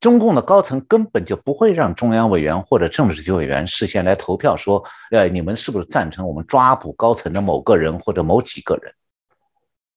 [0.00, 8.92] 中共的高层根本就不会让中央委员或者政治局委员事先来投票说，呃，你们是不是赞成我们抓捕高层的某个人或者某几个人？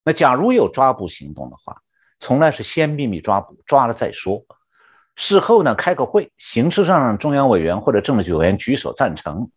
[0.04, 1.82] 那假如有抓捕行动的话，
[2.20, 4.46] 从来是先秘密抓捕，抓了再说。
[5.16, 9.50] 事后呢，开个会，形式上让中央委员或者政治局委员举手赞成。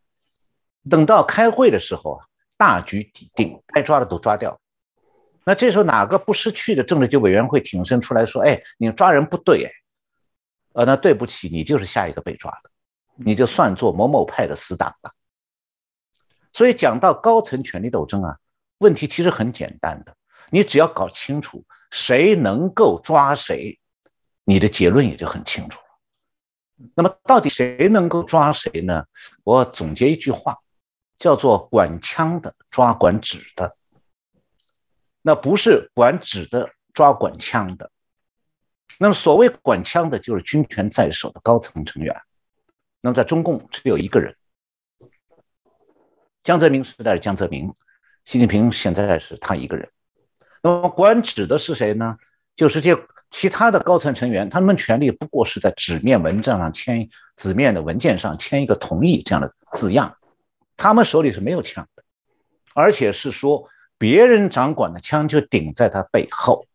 [0.88, 2.25] 等到开会的时候啊，
[2.57, 4.61] 大局已定，该抓的都抓掉。
[5.44, 9.73] 那这时候哪个不识趣的政治局委员会挺身出来说：“哎，你抓人不对，哎，
[10.75, 12.71] 呃，那对不起，你就是下一个被抓的，
[13.16, 15.12] 你就算作某某派的死党了。”
[16.53, 18.37] 所以讲到高层权力斗争啊，
[18.79, 20.14] 问题其实很简单的，
[20.51, 23.79] 你只要搞清楚谁能够抓谁。
[24.49, 26.89] 你的结论也就很清楚了。
[26.95, 29.05] 那么，到底谁能够抓谁呢？
[29.45, 30.57] 我总结一句话，
[31.19, 33.77] 叫做“管枪的抓管纸的”，
[35.21, 37.91] 那不是管纸的抓管枪的。
[38.99, 42.19] 那么，所谓管枪的，就是军权在手的高层成员。
[43.03, 44.35] 那么在中共只有一个人，
[46.43, 47.71] 江泽民时代是江泽民，
[48.25, 49.91] 习近平现在是他一个人。
[50.63, 52.17] 那么管指的是谁呢？
[52.57, 52.97] 就是这
[53.31, 60.17] 其他的高层成员，他们权力不过是在纸面文件上签纸面的文件上签一个同意这样的字样，
[60.77, 62.03] 他们手里是没有枪的，
[62.75, 66.67] 而且是说别人掌管的枪就顶在他背后。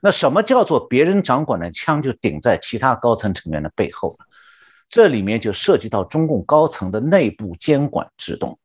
[0.00, 4.24] 那什么叫做别人掌管的枪就顶在其他高层成员的背后呢？
[4.88, 8.58] 这里面就涉及到中共高层的内部监管制度。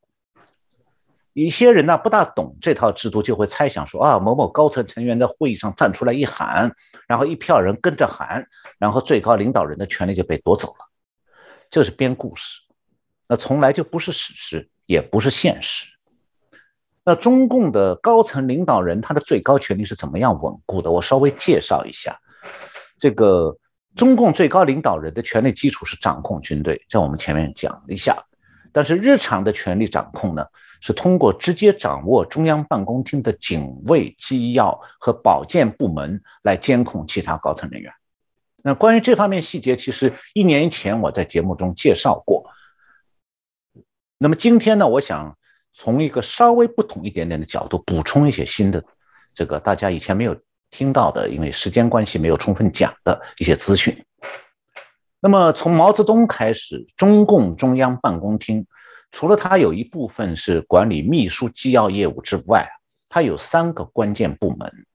[1.34, 6.76] 一些人呢不大懂这套制度，就会猜想说啊，某某高层成员在会议上站出来一喊，
[7.08, 8.46] 然后一票人跟着喊，
[8.78, 10.86] 然后最高领导人的权利就被夺走了。
[11.70, 12.60] 这是编故事，
[13.28, 15.88] 那从来就不是史实，也不是现实。
[17.04, 20.91] 那中共的高层领导人他的最高权力是怎么样稳固的？
[20.91, 22.20] 我稍微介绍一下，
[23.00, 23.58] 这个
[23.96, 28.22] 中共最高领导人的权力基础是掌控军队，在我们前面讲了一下。
[28.74, 30.46] 但是日常的权力掌控呢，
[30.82, 37.94] 是通过直接掌握中央办公厅的警卫、机要和保健部门来监控其他高层人员。
[38.62, 42.50] 那关于这方面细节，其实一年前我在节目中介绍过。
[44.17, 45.38] 那么今天呢，我想。
[45.74, 48.84] 从一个稍微不同一点点的角度补充一些新的，
[49.34, 50.38] 这个大家以前没有
[50.70, 53.98] 听到的，因为时间关系没有充分讲的一些资讯。
[55.22, 58.67] 那么从毛泽东开始，中共中央办公厅
[59.12, 62.69] 除了它有一部分是管理秘书机要业务之外，
[63.10, 64.86] 它有三个关键部门：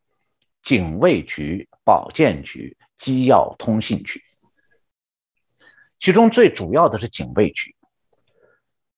[0.62, 4.22] 警卫局、保健局、机要通信局。
[5.98, 7.74] 其中最主要的是警卫局。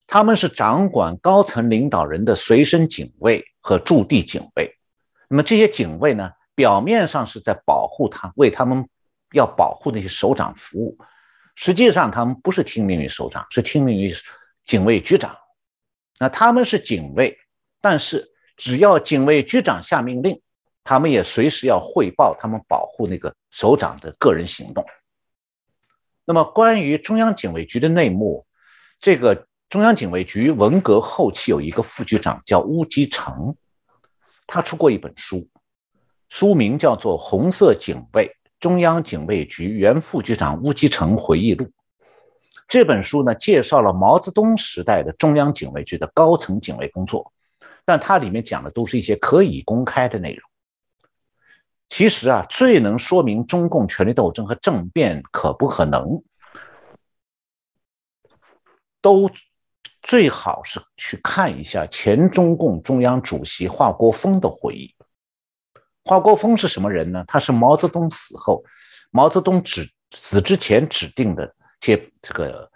[0.06, 4.74] 他们是掌管高层领导人的随身警卫和驻地警卫。
[5.28, 8.88] 那么这些警卫呢，表面上是在保护他，为他们
[9.32, 10.96] 要保护那些首长服务。
[11.56, 14.14] 实际上，他们不是听命于首长，是听命于
[14.68, 15.36] 警卫局长。
[16.20, 17.36] 那他们是警卫，
[17.80, 18.24] 但是
[18.56, 20.40] 只要警卫局长下命令，
[20.84, 24.84] 他们也随时要汇报他们保护那个首长的个人行动。
[26.24, 28.46] 那么，关于中央警卫局的内幕，
[29.00, 29.48] 这个。
[29.70, 33.54] 中央警卫局文革后期有一个副局长叫乌基成，
[34.46, 35.46] 他出过一本书，
[36.30, 41.66] 书名叫做《红色警卫：中央警卫局原副局长乌基成回忆录》。
[42.68, 47.32] 这本书呢，介绍了毛泽东时代的中央警卫局的高层警卫工作，
[47.84, 50.48] 但它里面讲的都是一些可以公开的内容。
[51.88, 56.22] 其实啊，最能说明中共权力斗争和政变可不可能，
[59.00, 59.30] 都。
[60.00, 64.94] 最好是去看一下前中共中央主席华国锋的回忆。
[66.04, 67.24] 华国锋是什么人呢？
[67.26, 68.62] 他是毛泽东死后，
[69.10, 72.70] 毛泽东指死之前指定的接这个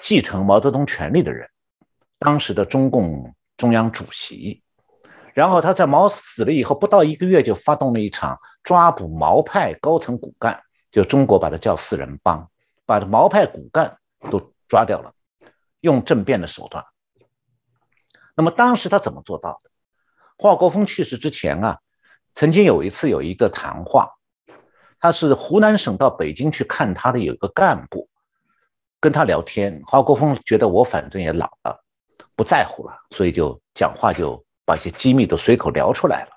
[0.00, 1.48] 继承毛泽东权力的人，
[2.18, 4.62] 当时的中共中央主席。
[5.32, 12.48] 然后他在毛死了以后不到一个月，就发动了一场抓捕毛派高层骨干，就中国把它叫四人帮，
[12.86, 13.98] 把毛派骨干
[14.30, 15.12] 都抓掉了。
[15.80, 16.84] 用政变的手段。
[18.36, 19.70] 那么当时他怎么做到的？
[20.38, 21.78] 华国锋去世之前啊，
[22.34, 24.10] 曾经有一次有一个谈话，
[24.98, 28.08] 他是湖南省到北京去看他的有一个干部，
[29.04, 29.82] 跟他聊天。
[29.86, 31.78] 华国锋觉得我反正也老了，
[32.34, 36.30] 不在乎了，所以就讲话就把一些机密都随口聊出来了。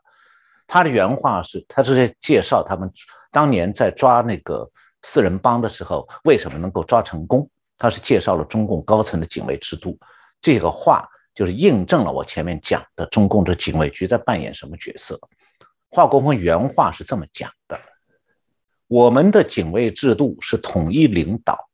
[0.68, 2.92] 他的原话是，他是在介绍他们
[3.32, 4.70] 当年在抓那个
[5.04, 7.50] 四人帮的时候，为什么能够抓成功。
[7.78, 9.98] 他是介绍了中共高层的警卫制度，
[10.42, 15.18] 这个话就是印证了我前面讲的中共的警卫局在扮演什么角色。
[15.90, 17.80] 华国锋原话是这么讲的：
[18.90, 21.67] 我们的警卫制度是统一领导，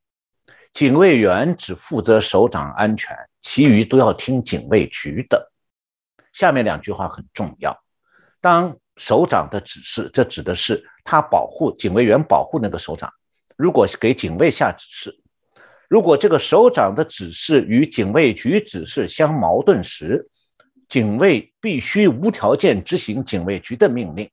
[0.74, 5.52] 警卫员只负责首长安全，其余都要听警卫局的。
[6.32, 7.78] 下面两句话很重要：
[8.42, 13.14] 当首长的指示，这指的是他保护警卫员保护那个首长，
[13.56, 15.20] 如果给警卫下指示。
[15.88, 20.28] 如果这个首长的指示与警卫局指示相矛盾时，
[20.90, 24.28] 警卫必须无条件执行警卫局的命令。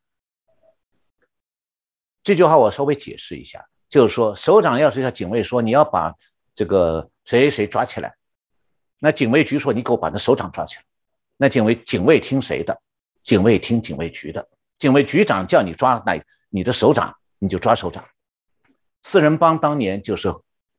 [2.22, 6.14] 这句话我稍微解释一下，就是说，首长要是向警卫说你要把
[6.61, 8.14] 这个谁谁抓起来，
[8.98, 10.82] 那警卫局说你给我把那首长抓起来，
[11.38, 12.78] 那警卫警卫听谁的？
[13.22, 14.46] 警卫听警卫局的。
[14.78, 18.04] 警卫局长叫你抓那你的首长，你就抓首长。
[19.02, 20.30] 四人帮当年就是。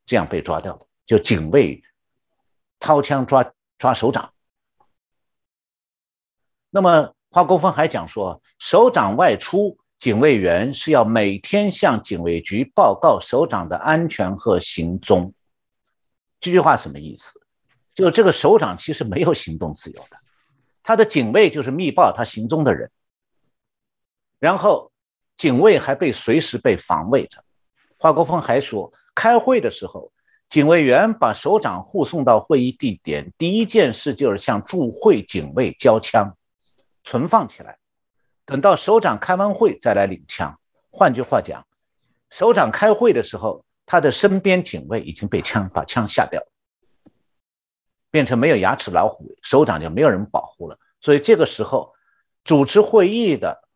[0.06, 1.82] 这样被抓掉的，就警卫
[2.80, 4.32] 掏枪抓抓首长。
[6.70, 15.34] 那么华国锋还讲说，首长外出，警卫员是要每天向警卫局报告首长的安全和行踪。
[16.42, 17.40] 这句话什么意思？
[17.94, 20.18] 就这个首长其实没有行动自由的，
[20.82, 22.90] 他的警卫就是密报他行踪的人，
[24.40, 24.92] 然后
[25.38, 27.44] 警卫还被随时被防卫着。
[27.98, 30.12] 华国锋还说，开会的时候，
[30.50, 36.36] 警卫员把首长护送到会议地点，第一件事就是向驻会警卫交枪，
[37.04, 37.78] 存放起来。
[38.46, 40.60] 等到首长开完会再来领枪。
[40.90, 41.68] 换句话讲，
[42.30, 46.42] 首长开会的时候，他的身边警卫已经被枪把枪下掉，
[48.10, 50.80] 变成没有牙齿老虎，首长就没有人保护了。
[51.02, 51.94] 所以这个时候，
[52.46, 53.68] 主持会议的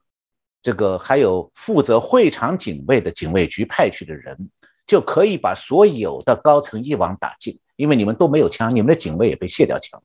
[0.61, 4.49] 这个还有负责会场警卫的警卫局派去的人，
[4.87, 10.01] 就可以把所有的高层一网打尽，因为你们都没有枪，你们的警卫也被卸掉枪，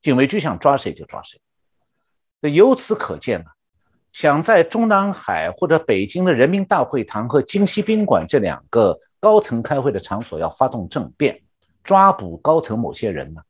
[0.00, 1.40] 警卫局想抓谁就抓谁。
[2.40, 3.46] 那由此可见呢。
[4.12, 11.40] 想在中南海或者北京的人民大会堂和京西宾馆这两个高层开会的场所要发动政变，
[11.84, 13.42] 抓捕高层某些人呢，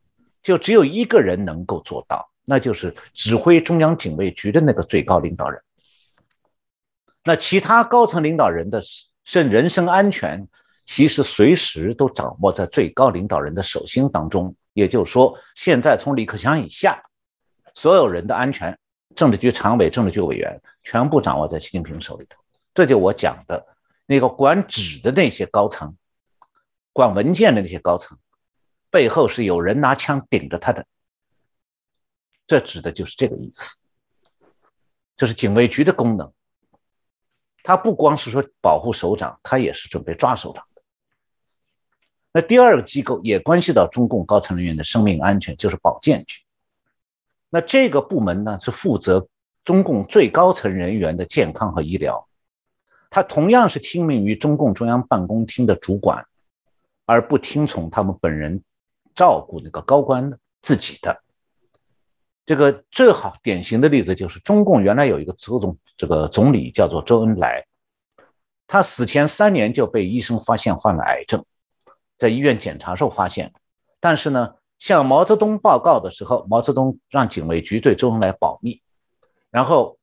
[0.43, 5.63] 就只有一个人能够做到，那就是指挥中央警卫局的那个最高领导人。
[7.25, 8.83] 那其他高层领导人的
[9.25, 10.47] 甚人身安全，
[10.85, 14.55] 其实随时都掌握在最高领导人的手心当中。
[14.73, 17.03] 也就是说，现在从李克强以下，
[17.75, 18.77] 所有人的安全。
[19.17, 22.37] 政治局常委、政治局委员全部掌握在习近平手里头，
[22.73, 23.67] 这就我讲的
[24.11, 25.97] 那个管纸的那些高层，
[26.93, 28.19] 管文件的那些高层，
[28.91, 30.85] 背后是有人拿枪顶着他的，
[32.45, 33.77] 这指的就是这个意思。
[35.17, 36.33] 这是警卫局的功能，
[37.63, 40.83] 他不光是说保护首长，他也是准备抓首长的。
[42.33, 46.43] 那第二个机构也关系到中共高层人员的生命安全，就是保健局。
[47.49, 49.29] 那这个部门呢，是负责
[49.65, 52.27] 中共最高层人员的健康和医疗，
[53.11, 56.25] 他同样是听命于中共中央办公厅的主管，
[57.05, 58.63] 而不听从他们本人
[59.15, 61.23] 照顾那个高官的自己的。
[62.47, 67.67] 这个最好典型的例子就是，中共原来有一个周总，这个总理叫做周恩来，
[68.67, 71.45] 他死前三年就被医生发现患了癌症，
[72.17, 73.53] 在医院检查时候发现，
[74.01, 74.55] 但是呢。
[74.81, 78.81] 向毛泽东报告的时候，毛泽东让警卫局对周恩来保密，
[79.51, 79.99] 然后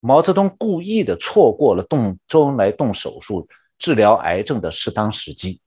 [0.00, 5.60] 毛泽东故意的错过了动周恩来动手术治疗癌症的适当时机，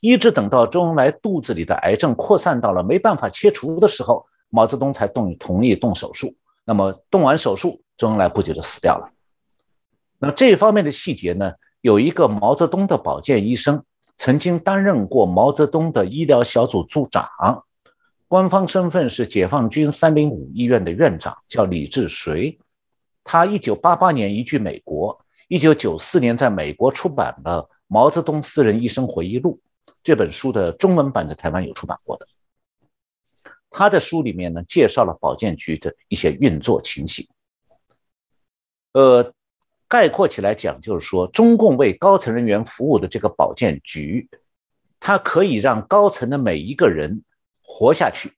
[0.00, 6.34] 一直等到周恩来肚子里的癌症扩散到了没办法切除的时候，毛泽东才动同意动手术。
[6.64, 9.10] 那么动完手术，周恩来不久就死掉了。
[10.18, 13.84] 那这方面的细节呢，有一个毛泽东的保健医生。
[14.20, 17.28] 曾经担任过毛泽东的医疗小组组长，
[18.26, 22.58] 官方身份是解放军三零五医院的院长，叫李志水。
[23.30, 29.60] 他一九八八年移居美国，一九九四年在美国出版了《毛泽东私人医生回忆录》
[30.02, 32.26] 这本书的中文版在台湾有出版过的。
[33.68, 37.28] 他的书里面呢，介绍了保健局的一些运作情形。
[38.92, 39.30] 呃。
[39.90, 44.28] 概括起来讲，就是说，中共为高层人员服务的这个保健局，
[45.00, 47.22] 它可以让高层的每一个人
[47.62, 48.34] 活下去，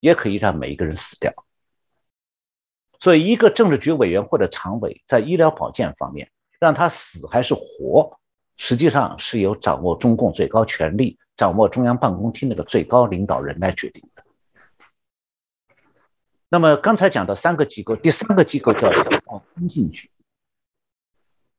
[0.00, 1.32] 也可以让每一个人死掉。
[3.00, 8.18] 所以，一个政治局委员或者常委在医疗保健方面，让他死还是活，
[8.58, 14.22] 实际上是由掌握中共最高权力、掌握中央办公厅那个最高领导人来决定的。
[16.50, 20.10] 那么，刚才讲到三个机构，第三个机构叫通信局。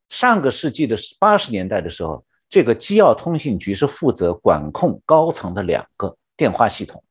[0.09, 7.03] 上个世纪的八十年代的时候，这个机要通信局是负责管控高层的两个电话系统，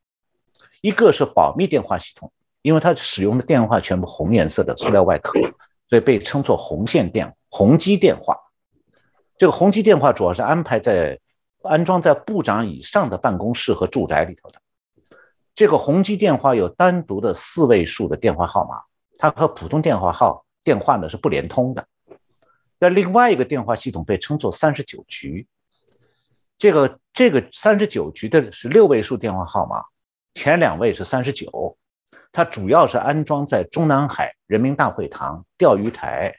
[0.79, 5.39] 一个是保密电话系统，因为它使用的电话全部红颜色的塑料外壳，
[5.89, 8.37] 所以被称作红线电红机电话。
[9.37, 11.19] 这个红机电话主要是安排在
[11.63, 14.61] 安装在部长以上的办公室和住宅里头的。
[15.53, 18.81] 这个红机电话有单独的四位数的电话号码，
[19.17, 21.85] 它和普通电话号电话呢是不连通的。
[22.79, 25.47] 那另外一个电话系统被称作三十九局，
[26.57, 29.83] 这个这个三十九局的是六位数电话号码，
[30.35, 31.77] 前两位是三十九，
[32.31, 36.33] 它主要是安装在中南海人民大会堂、钓鱼台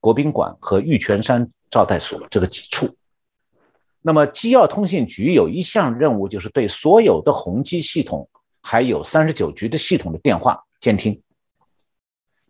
[0.00, 2.96] 国宾馆和玉泉山招待所这个几处。
[4.00, 8.28] 那么机要通信局有一项任务，就是对所有的宏基系统
[8.60, 11.22] 还有三十九局的系统的电话监听。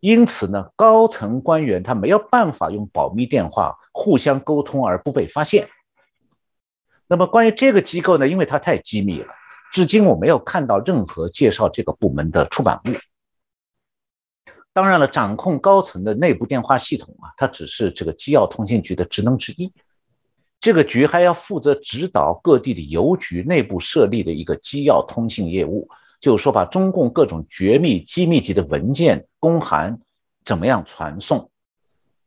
[0.01, 5.69] 因此呢，高层官员他没有办法用保密电话互相沟通而不被发现。
[7.07, 9.33] 那么关于这个机构呢，因为它太机密了，
[9.75, 12.93] 至今我没有看到任何介绍这个部门的出版物。
[14.73, 19.73] 当然了，掌控高层的内部电话系统啊，它只是这个机要通信局的职能之一。
[20.61, 25.89] 这个局还要负责指导各地的邮局内部设立的一个机要通信业务，
[26.21, 29.99] 就是说把中共各种绝密、机密级的文件、公函
[30.45, 31.51] 怎么样传送。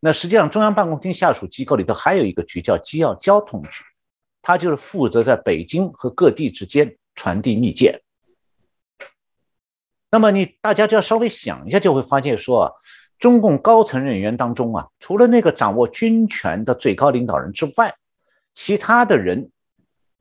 [0.02, 3.86] 那实际上，中央办公厅下属机构里头还有一个局叫机要交通局，
[4.42, 8.02] 它就是负责在北京和各地之间传递密件。
[10.10, 12.78] 那么你大家就要稍微想一下，就会发现说，
[13.20, 17.94] 中共高层人员当中啊，除了那个掌握军权的最高领导人之外，
[18.56, 19.52] 其他的人，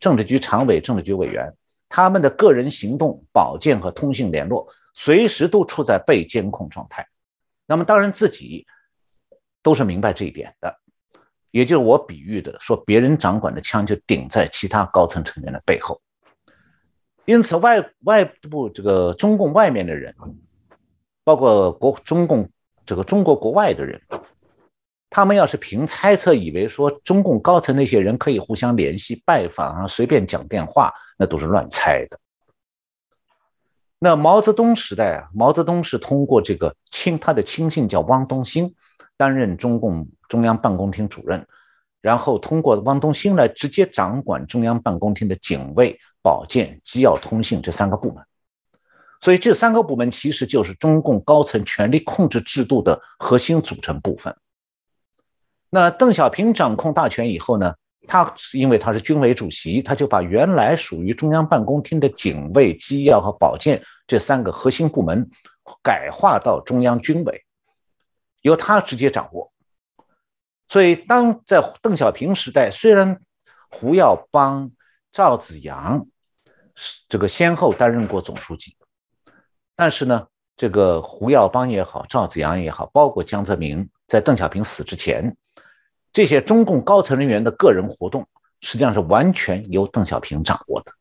[0.00, 1.54] 政治局常委、政治局委员，
[1.88, 7.06] 他们的个人行动、保健和通信联络，随时都处在被监控状态。
[7.66, 8.66] 那么当然自己
[9.62, 10.80] 都是明白这一点的，
[11.52, 16.00] 也就是我比喻的说，别人掌管的枪就顶在其他高层成员的背后。
[17.26, 20.14] 因此，外外部这个中共外面的人，
[21.24, 22.48] 包括国中共
[22.84, 24.00] 这个中国国外的人。
[25.08, 32.18] 他们要是凭猜测以为说中共高层那些人可以互相联系、拜访啊、随便讲电话，那都是乱猜的。
[33.98, 38.74] 那毛泽东时代啊，毛泽东是通过这个亲他的亲信叫汪东兴，
[39.16, 41.46] 担任中共中央办公厅主任，
[42.02, 48.24] 然后通过汪东兴来直接掌管中央办公厅的警卫、保健、机要通信这三个部门。
[49.20, 54.36] 所以这三个部门其实就是中共高层权力控制制度的核心组成部分。
[55.70, 57.74] 那邓小平掌控大权以后呢？
[58.08, 65.28] 他因为他是军委主席，他就把原来属于中央办公厅的警卫、机要和保健这三个核心部门
[65.82, 67.44] 改划到中央军委，
[68.42, 69.52] 由他直接掌握。
[70.68, 73.20] 所以，当在邓小平时代，虽然
[73.70, 74.70] 胡耀邦、
[75.12, 76.06] 赵紫阳
[77.08, 78.76] 这个先后担任过总书记，
[79.74, 85.36] 但是呢，这个胡耀邦也好，赵紫阳也好，包括江泽民，在邓小平死之前。
[86.12, 88.26] 这些中共高层人员的个人活动，
[88.60, 90.92] 实际上是完全由邓小平掌握的。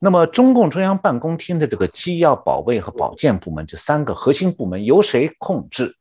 [0.00, 5.96] 那么，中共中央办公厅的这个机要、保卫和保健部门这三个核心部门由谁控制？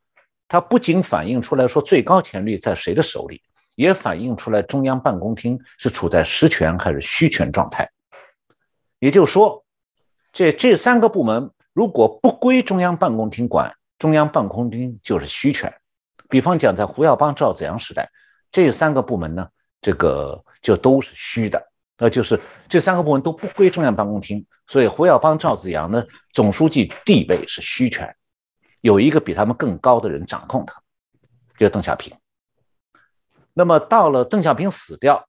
[0.48, 3.42] 它不仅反映出来说最高权力在谁的手里，
[3.78, 7.88] 也反映出来中央办公厅是处在实权还是虚权状态。
[8.98, 9.64] 也就是说，
[10.34, 15.72] 这这三个部门如果不归中央办公厅管，中央办公厅就是虚权。
[16.28, 18.10] 比方讲，在胡耀邦、赵紫阳时代，
[18.52, 19.48] 这三个部门呢，
[19.80, 21.64] 这个就都是虚的，
[22.00, 26.04] 那就是这三个部门都不归中央办公厅，所以胡耀邦、赵紫阳呢，
[26.34, 28.16] 总书记地位是虚权，
[28.82, 30.82] 有一个比他们更高的人掌控他，
[31.56, 32.12] 就是邓小平。
[33.58, 35.28] 那么到了邓小平死掉，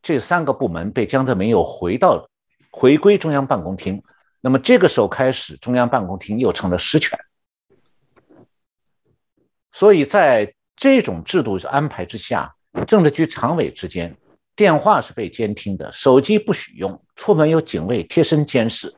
[0.00, 2.26] 这三个部门被江泽民又回到
[2.70, 4.02] 回归中央办公厅，
[4.40, 7.18] 那么这个时候开始，中央办公厅又成了实权。
[9.72, 12.54] 所以在这种制度安排之下，
[12.86, 14.16] 政治局常委之间
[14.54, 18.90] 电话是被监听的，手机不许用，出门有警卫贴身监视，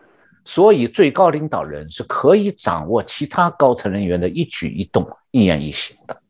[0.44, 6.22] 所以最高领导人是可以掌握其他高层人员的一举一动、一言一行的。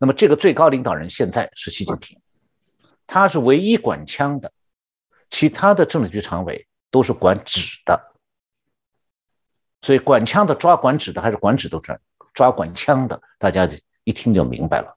[0.00, 2.18] 那么这个最高领导人现在是习近平，
[3.06, 4.50] 他是唯一管枪的，
[5.28, 8.12] 其他的政治局常委都是管纸的，
[9.82, 11.96] 所以管枪的抓管纸的还是管纸都抓。
[12.32, 13.68] 抓管枪的，大家
[14.04, 14.96] 一听就明白了。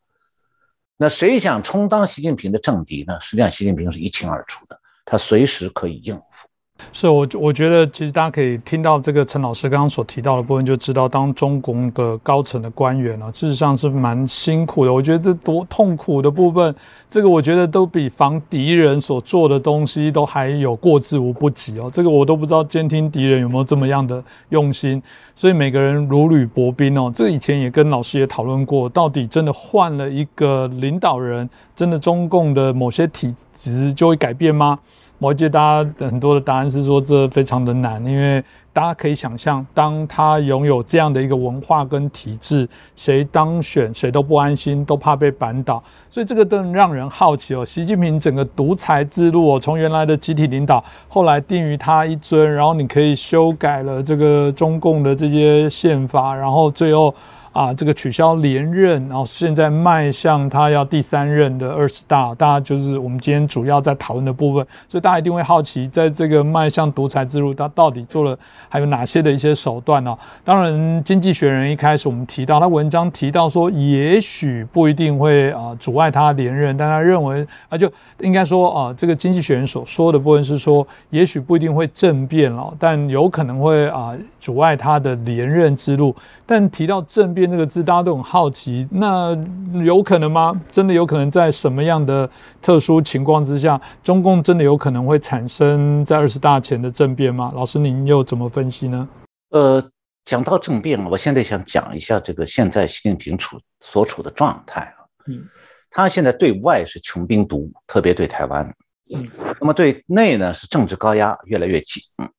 [0.98, 3.20] 那谁想充当习近平的政敌呢？
[3.20, 6.48] 实际上，习近平是一清二楚的，他随时可以应付。
[6.92, 14.94] 是我，我觉得其实大家可以听到这个陈老师刚刚所提到的部分，就知道当中共的高层的官员呢，事实上是蛮辛苦的。
[14.94, 16.76] 我觉得这多痛苦的部分，
[17.10, 21.90] 这个我觉得都比防敌人所做的东西都还有过之无不及哦。
[21.92, 25.02] 这个我都不知道监听敌人有没有这么样的用心，
[25.36, 27.12] 所以每个人如履薄冰哦。
[27.16, 34.80] 这个以前也跟老师也讨论过，到底真的换了一个领导人，真的中共的某些体质就会改变吗？
[35.24, 38.44] 我记得大家很多的答案是说这非常的难，因为
[38.74, 42.68] 大家可以想象，当他拥有这样的一个文化跟体制，
[42.98, 47.66] 谁当选谁都不安心，都怕被扳倒，所以这个更让人好奇哦。
[47.66, 57.16] 习近平整个独裁之路哦，从原来的集体领导，后来定于他一尊，然后你可以修改了这个中共的这些宪法，然后最后。
[57.54, 68.38] 啊这个取消连任，然后现在迈向他要第三任的二十大，大家就是我们今天主要在讨论的部分，所以大家一定会好奇，在这个迈向独裁之路，他到底做了
[68.68, 70.18] 还有哪些的一些手段呢？
[70.44, 70.74] 当然，
[71.04, 86.16] 《经济学人》一开始我们提到，他文章提到说，也许不一定会啊阻碍他连任，但他认为啊就应该说啊，这个《经济学人》所说的部分是说，也许不一定会政变了，但有可能会啊阻碍他的连任之路。
[86.46, 89.38] 但提到政变这个字，大家都很好奇，那
[89.84, 90.60] 有可能吗？
[90.72, 92.30] 真的有可能在什么样的
[92.62, 97.52] 特殊情况之下，中共真的有可能会产生在二十大前的政变吗？
[97.56, 99.08] 老师，您又怎么分析呢？
[99.50, 99.84] 呃。
[100.26, 105.04] 讲到政变，我现在想讲一下这个现在习近平处所处的状态啊。
[105.28, 105.44] 嗯，
[105.90, 108.66] 他现在对外是穷兵黩武，特别对台湾。
[109.14, 109.28] 嗯，
[109.60, 112.02] 那么对内呢是政治高压越来越紧。
[112.20, 112.30] 嗯，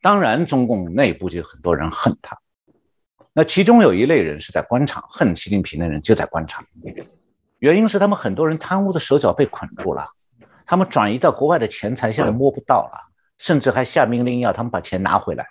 [0.00, 2.38] 当然中共内部就有很多人恨他。
[3.32, 6.64] 那其中有一类人是在官场，恨习近平的人就在官场。
[7.58, 10.08] 原因是他们很多人贪污的手脚被捆住了，
[10.66, 15.46] 他们转移到国外的钱财现在摸不到了，甚至还下命令要他们把钱拿回来。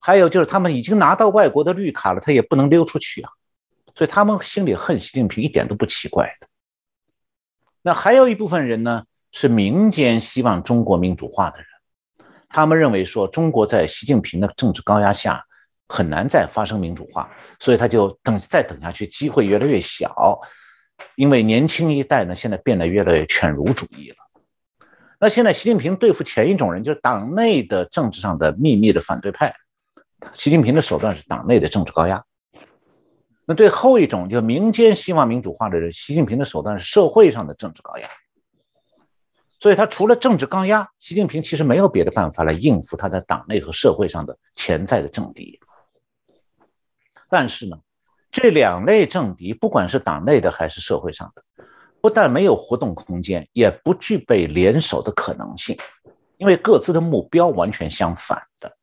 [0.00, 3.30] 还有就是，他们已经拿到外国的绿卡了，他也不能溜出去啊，
[3.94, 6.48] 所以他们心里恨习近平一点都不奇怪的。
[7.80, 11.66] 那还有一部分人呢，是民间希望中国民主化的人，
[12.48, 15.46] 他们认为说中国在习近平的政治高压下
[15.92, 17.30] 很难再发生民主化，
[17.60, 20.40] 所以他就等再等下去机会越来越小，
[21.16, 24.16] 因为年轻一代呢现在变得越来越犬儒主义了。
[25.20, 29.54] 那现在习近平对付前一种人，就是党内的政治上的秘密的反对派。
[30.32, 32.24] 习近平的手段是党内的政治高压，
[33.44, 38.08] 那对后一种就民间希望民主化的人，习近平的手段是社会上的政治高压。
[39.60, 45.60] 所以他除了政治高压，习近平其实没有别的办法来应付他在党内和社会上的潜在的政敌。
[47.32, 47.78] 但是呢，
[48.30, 51.42] 这两类政敌，不管是党内的还是社会上的，
[52.02, 55.78] 不但没有活动空间，也不具备联手的可能性，
[56.36, 58.76] 因为各自的目标完全相反的。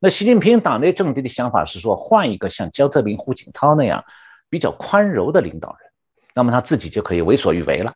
[0.00, 4.04] 那习近平党内政敌的想法是说，换一个像江泽民、胡锦涛那样
[4.50, 5.88] 比较宽容的领导人，
[6.34, 7.94] 那么他自己就可以为所欲为了。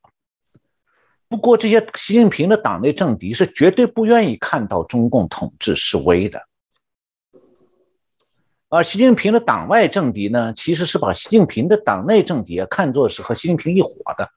[1.28, 6.47] 不过，这些习近平的党内政敌是绝对不愿意看到中共统治示威的，
[8.70, 13.88] 而习近平的党外政敌呢，其实是把习近平的党内政敌啊看作是和习近平一伙
[14.18, 14.30] 的，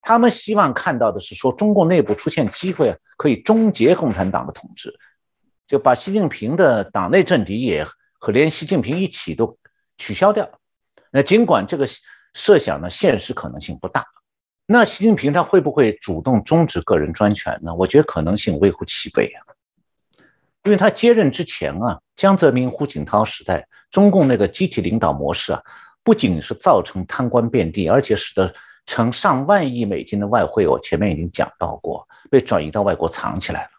[0.00, 4.98] 他们希望看到的是说，中共内部出现机会，可以终结共产党的统治。
[5.68, 7.86] 就把习近平的党内政敌也
[8.18, 9.56] 和连习近平一起都
[9.96, 10.50] 取消掉。
[11.12, 11.88] 那尽管这个
[12.34, 14.04] 设想呢，现实可能性不大。
[14.66, 17.72] 那习近平他会不会主动终止个人专权呢？
[17.74, 19.51] 我觉得可能性微乎其微啊。
[20.64, 25.62] 因为他接任之前啊，江泽民、胡锦涛时代，中共那个集体领导模式啊，
[26.04, 28.54] 不仅是造成贪官遍地，而且使得
[28.86, 33.70] 成上万亿美金的外汇，我前面已经讲到过，被转移到外国藏起来了。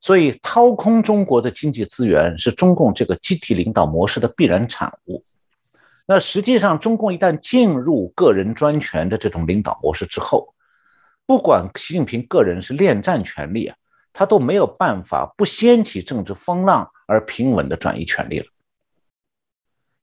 [0.00, 5.22] 所以，掏空中国的经济资源是中共这个集体领导模式的必然产物。
[6.06, 10.54] 那实际上，中共一旦进入个人专权的这种领导模式之后，
[11.26, 13.76] 不管习近平个人是恋战权力啊，
[14.12, 18.46] 他都没有办法不掀起政治风浪而平稳的转移权力了。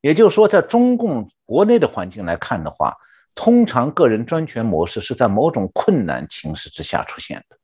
[0.01, 2.95] 也就是说，在中共国内的环境来看的话，
[3.35, 7.57] 通常个人专权模式是在某种困难情势之下出现的。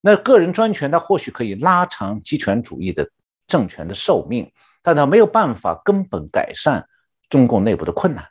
[0.00, 3.08] 那个人专权，它或许可以拉长集权主义的
[3.46, 4.52] 政权的寿命，
[4.82, 6.88] 但它没有办法根本改善
[7.28, 8.28] 中共内部的困难。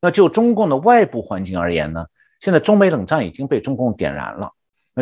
[0.00, 2.06] 那就中共的外部环境而言呢？
[2.40, 4.52] 现在中美冷战已经被中共点燃了，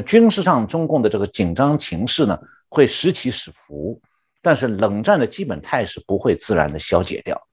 [0.03, 2.39] 军事上中共的这个紧张情势呢，
[2.69, 4.01] 会时起时伏，
[4.43, 7.47] 但是冷战的基本态势不会自然的消解掉。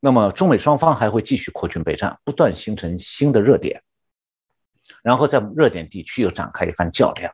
[0.00, 3.82] 那么中美双方还会继续扩军备战，不断形成新的热点。
[5.02, 7.32] 然后在热点地区又展开一番较量，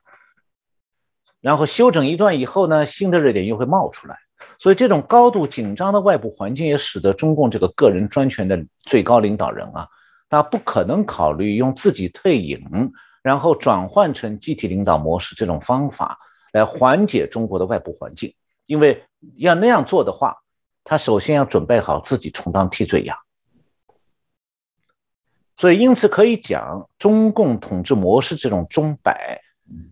[1.41, 4.17] 然后休整一段以后呢，新的热点又会冒出来，
[4.57, 9.87] 所以这种高度紧张的外部环境也使得中共这个个人专权的最高领导人啊，
[10.29, 12.59] 他不可能考虑用自己退隐，
[13.21, 16.19] 然后转换成集体领导模式这种方法
[16.53, 18.33] 来缓解中国的外部环境，
[18.65, 19.05] 因为
[19.37, 20.37] 要那样做的话，
[20.83, 23.17] 他首先要准备好自己充当替罪羊。
[25.57, 29.39] 所以，因此可以讲，中共统治模式这种钟摆，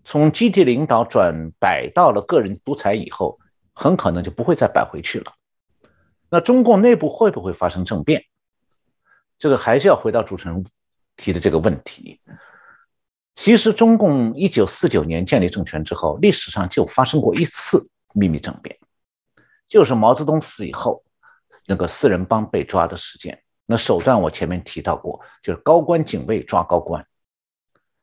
[0.04, 3.38] 从集体领导转摆到了个人独裁以后，
[3.74, 5.34] 很可能就不会再摆回去了。
[6.32, 8.24] 那中共内部会不会发生政变？
[9.38, 10.66] 这个还是要回到主持人
[11.16, 12.20] 提的这个问题。
[13.42, 18.78] 其实，中共一九四九年建立政权之后，历史上就发生过一次秘密政变，
[19.66, 21.02] 就是毛泽东死以后，
[21.66, 23.42] 那个四人帮被抓的事件。
[23.66, 27.08] 那手段我前面提到过，就是高官警卫抓高官。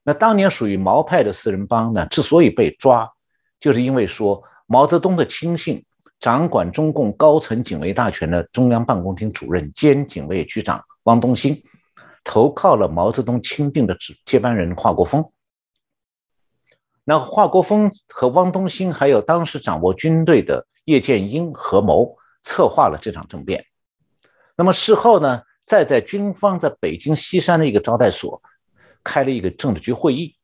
[0.05, 3.13] 那当年属于毛派的四人帮呢，之所以被抓，
[3.61, 5.85] 就是因为说毛泽东的亲信、
[6.19, 11.63] 掌管中共高层警卫大权的中央办公厅主任兼警卫局长汪东兴，
[12.27, 15.25] 投靠了毛泽东钦定的接接班人华国锋。
[17.05, 23.65] 那华国锋和汪东兴还有当时掌握军队的叶剑英合谋策划了这场政变。
[24.57, 28.43] 那么事后呢，再在军方在北京西山的一个招待所。
[29.09, 30.35] 开了一个政治局会议，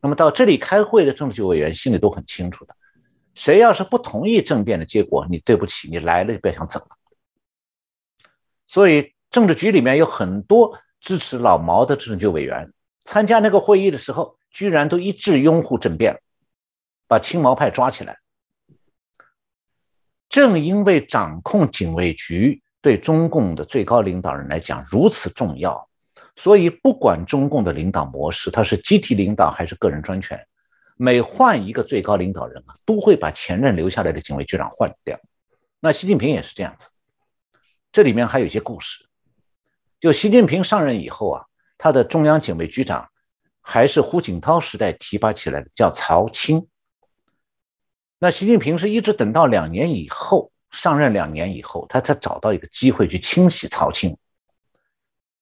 [0.00, 2.74] 那么到这里开会的政治局委员心里都很清楚的，
[3.34, 6.96] 谁要是不同意政变的结果，你对不起，你来了就别想走了。
[8.66, 12.72] 所以政治局里面有很多支持老毛的政治局委员，
[13.04, 16.20] 参加那个会议的时候，居然都一致拥护政变，
[17.06, 18.18] 把亲毛派抓起来。
[20.28, 25.88] 正因为掌控警卫局对中共的最高领导人来讲如此重要。
[26.36, 30.38] 所以，不管中共的领导模式，它是集体领导还是个人专权，
[30.96, 35.18] 每换一个最高领导人啊，都会把前任留下来的警卫局长换掉。
[35.80, 36.86] 那习近平也是这样子。
[37.90, 39.07] 这里面还有一些故事。
[40.00, 41.44] 就习近平上任以后啊，
[41.76, 43.08] 他的中央警卫局长
[43.60, 46.68] 还是胡锦涛时代提拔起来的，叫曹青。
[48.18, 54.16] 那习近平是一直等到两年以后上任，两年以后他才找到一个机会去清洗曹青。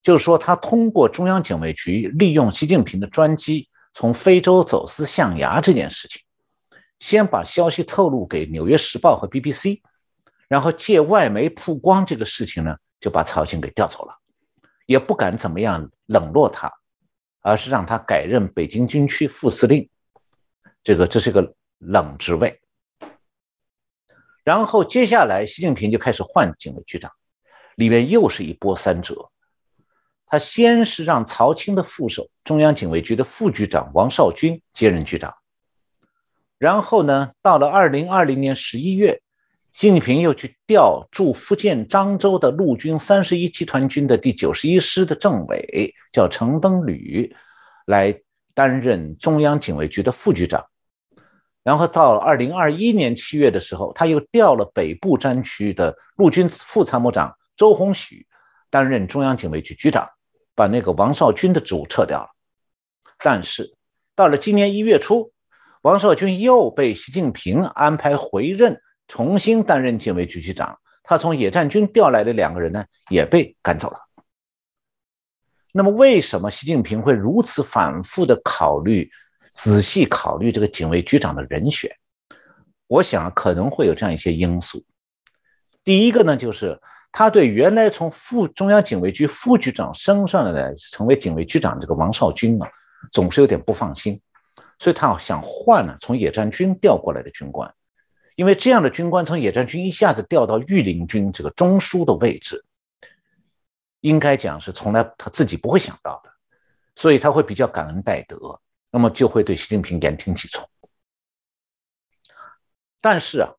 [0.02, 6.22] 就是说，他通过中央警卫局利用习近平的专机从非洲走私象牙这件事情，
[6.98, 9.80] 先把消息透露给《纽约时报》和 BBC，
[10.48, 14.16] 然后借外媒曝光这个事情呢，就把曹青给调走了，
[14.86, 16.72] 也不敢怎么样冷落他，
[17.42, 19.88] 而是让他改任北京军区副司令，
[20.82, 22.60] 这个这是个冷职位。
[24.44, 27.10] 然后接下来，习近平就开始换警卫局长，
[27.74, 29.30] 里面又是一波三折。
[30.28, 35.36] 他先是让曹青的副手、中央警卫局的副局长王少军接任局长，
[36.58, 39.22] 然后呢，到了二零二零年十一月，
[39.76, 47.36] 习近平又去调驻福建漳州的陆军三十一集团军的第九十一师的政委，叫程登履，
[47.84, 48.18] 来
[48.54, 50.64] 担任中央警卫局的副局长。
[51.62, 58.26] 然后到二零二一年七月的时候，他又调了北部战区的陆军副参谋长周鸿许
[58.70, 60.08] 担任中央警卫局局长。
[60.54, 62.28] 把那个王少军的职务撤掉了，
[63.22, 63.76] 但是
[64.14, 65.32] 到了今年一月初，
[65.82, 70.78] 王少军又被习近平安排回任，重新担任警卫局局长。
[71.02, 73.98] 他从野战军调来的两个人呢，也被赶走了。
[75.72, 79.10] 那么，为什么习近平会如此反复的考虑、
[79.54, 81.90] 仔细考虑这个警卫局长的人选？
[82.86, 84.84] 我想可能会有这样一些因素。
[85.84, 86.80] 第一个呢，就是。
[87.12, 92.68] 他对原来从副中央警卫局副局长升上来成为警卫局长这个王少军啊，
[93.10, 94.20] 总是有点不放心，
[94.78, 97.72] 所以他想换呢从野战军调过来的军官，
[98.36, 102.64] 因为这样的军官从野战军一下子调到御林军这个中枢的位置，
[104.00, 106.30] 应该讲是从来他自己不会想到的，
[106.94, 108.60] 所以他会比较感恩戴德，
[108.92, 110.68] 那么就会对习近平言听计从。
[113.00, 113.50] 但是啊，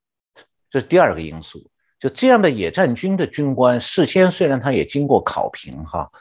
[0.69, 1.69] 这是第二个因素。
[1.99, 6.11] 就这样的野战军的军官，事先虽然他也经过考评哈，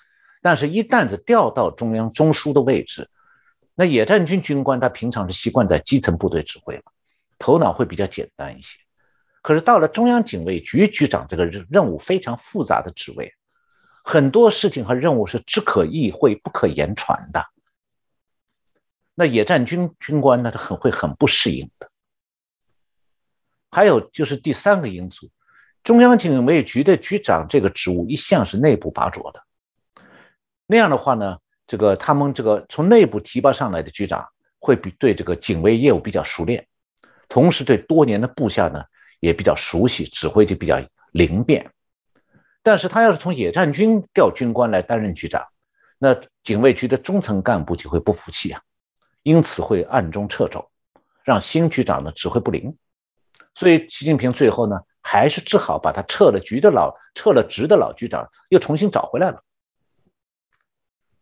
[0.40, 3.10] 但是一旦子调到中央中枢的位置，
[3.74, 6.92] 那野战军军官他平常是习惯在基层部队指挥嘛，
[7.38, 8.78] 头脑会比较简单一些。
[9.42, 13.32] 可是到了中央警卫局局长这个任任务非常复杂的职位，
[14.02, 17.46] 很多事情和任务是只可意会不可言传的，
[19.14, 21.88] 那野战军军官呢，他很会很不适应的。
[23.70, 25.30] 还有就是第三个因素。
[25.84, 29.40] 中央警卫局的局长这个职务一向是内部拔擢的，
[30.66, 34.26] 那样的话呢，这个他们这个从内部提拔上来的局长
[34.58, 36.66] 会比对这个警卫业务比较熟练，
[37.28, 38.84] 同时对多年的部下呢
[39.20, 40.80] 也比较熟悉，指挥就比较
[41.12, 41.70] 灵便。
[42.62, 45.46] 但是他要是从野战军调军官来担任局长，
[45.98, 48.60] 那警卫局的中层干部就会不服气啊，
[49.22, 50.70] 因此会暗中掣肘，
[51.24, 52.76] 让新局长呢指挥不灵。
[53.54, 54.80] 所以习近平最后呢。
[55.08, 59.40] 还是只好把他撤了局的老、撤了职的老局长又重新找回来了。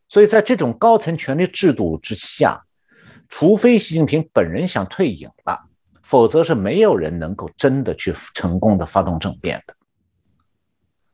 [0.09, 2.65] 所以在这种高层权力制度之下，
[3.29, 5.69] 除非习近平本人想退隐了，
[6.05, 9.75] 否则是没有人能够真的去成功的发动政变的。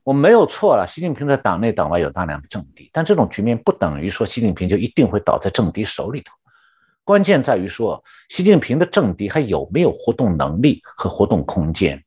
[0.02, 6.32] 我没有错了，习近平在党内党外有大量的政敌，但这种局面不等于说习近平就一定会倒在政敌手里头。
[7.04, 12.02] 关键在于说，习近平的政敌还有没有活动能力和活动空间。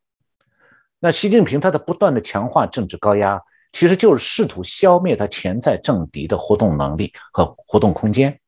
[1.00, 8.40] 那习近平他的不断的强化政治高压，其实就是试图消灭他潜在政敌的活动能力和活动空间。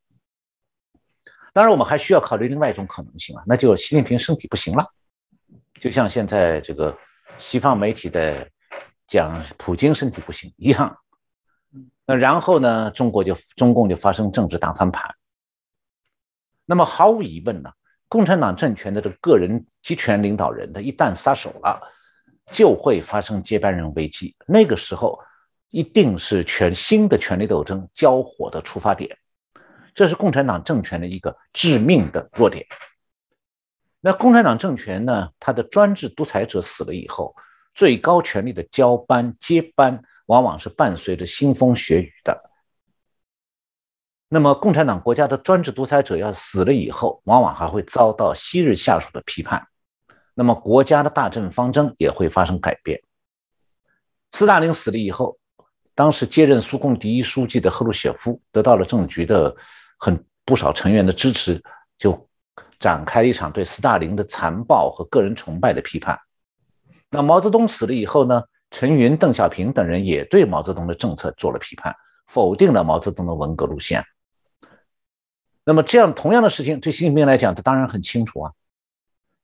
[1.56, 4.92] 当然，我们还需要考虑另外一种可能性啊，那就习近平身体不行了，
[5.80, 6.94] 就像现在这个
[7.38, 8.46] 西方媒体的
[9.08, 10.98] 讲普京身体不行一样。
[12.06, 15.16] 那然后呢，中国就中共就发生政治大翻盘。
[16.66, 17.72] 那么毫无疑问呢，
[18.10, 21.80] 共产党政权的这个个人集权领导人，他一旦撒手了。
[22.52, 25.20] 就会发生接班人危机，那个时候
[25.72, 29.18] 一定是全新的权力斗争交火的出发点，
[29.96, 32.68] 这是共产党政权的一个致命的弱点。
[34.02, 37.36] 那共产党政权呢，它的专制独裁者死了以后，
[37.74, 42.52] 最高权力的交班接班往往是伴随着腥风血雨的。
[44.28, 49.68] 那么，共产党国家的专制独裁者要死了以后，往往还会遭到昔日下属的批判。
[50.34, 53.02] 那么国家的大政方针也会发生改变。
[54.34, 55.40] 斯大林死了以后，
[55.94, 59.56] 当时接任苏共第一书记的赫鲁晓夫得到了政局的
[59.98, 61.64] 很不少成员的支持，
[61.98, 62.30] 就
[62.80, 66.20] 展开了一场对斯大林的残暴和个人崇拜的批判。
[67.10, 68.44] 那毛泽东死了以后呢？
[68.72, 74.04] 陈云、邓小平等人也对毛泽东的政策做了批判，否定了毛泽东的文革路线。
[75.64, 78.52] 那么这样同样的事情对习近平来讲，他当然很清楚啊。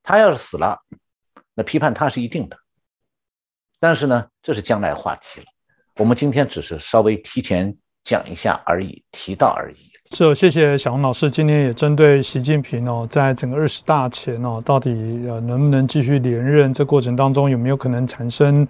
[0.02, 0.80] 他要是死了，
[1.54, 2.58] 那批判他是一定的。
[3.78, 5.46] 但是呢，这是将来话题了。
[5.96, 9.91] 我们今天只是稍微提前讲一下而已，提到而已。
[10.14, 11.30] 是，谢谢小红老师。
[11.30, 14.90] 今天也针对习近平哦，在整个二十大前哦，到底
[15.26, 16.70] 呃能不能继续连任？
[16.70, 18.66] 这过程当中有没有可能产生？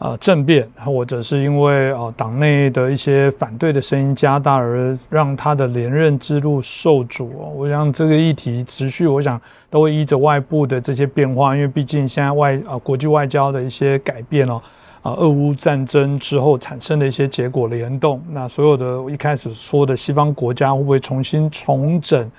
[0.00, 7.30] 啊，政变，或者是因为啊党内的一些反对的声音加大，而让他的连任之路受阻。
[7.54, 9.38] 我想这个议题持续，我想
[9.68, 14.60] 都会依着外部的这些变化，因为毕竟现在外啊国际外交的一些改变哦，
[15.02, 22.30] 啊俄乌战争之后产生的一些结果联动，那所有的一开始说的西方国家会不会重新重整？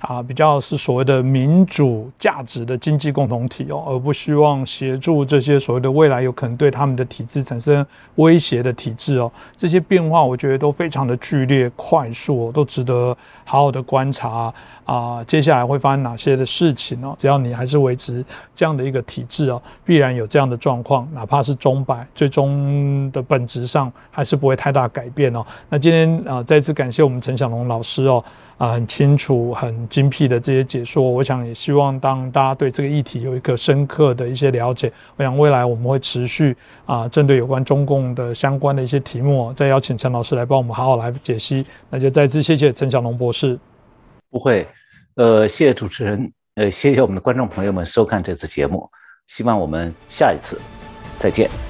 [0.00, 7.84] 啊，比较是所谓的民主价值的经济共同体哦，而不希望协助这些所谓的未来有可能对他们的体制产生
[8.14, 9.30] 威胁的体制哦。
[9.56, 15.24] 这些变化我觉得都非常的剧烈、快速，哦都值得好好的观察啊。
[15.24, 17.12] 接下来会发生哪些的事情呢？
[17.18, 18.24] 只要你还是维持
[18.54, 25.44] 这样的一个体制哦，必然有这样的状况，哪怕是中摆，最终的本质上还是不会太大改变哦。
[25.68, 28.24] 那今天啊，再次感谢我们陈小龙老师哦。
[28.58, 41.66] 啊，很清楚、很精辟的这些解说，我想也希望当大家对这个议题有一个深刻的一些了解，我想未来我们会持续啊，针对有关中共的相关的一些题目，再邀请陈老师来帮我们好好来解析。
[41.90, 43.58] 那就再次谢谢陈小龙博士。
[44.30, 44.66] 不会，
[45.16, 48.88] 呃，谢谢主持人，呃，谢谢我们的观众朋友们收看这次节目，
[49.26, 50.60] 希望我们下一次
[51.18, 51.67] 再见。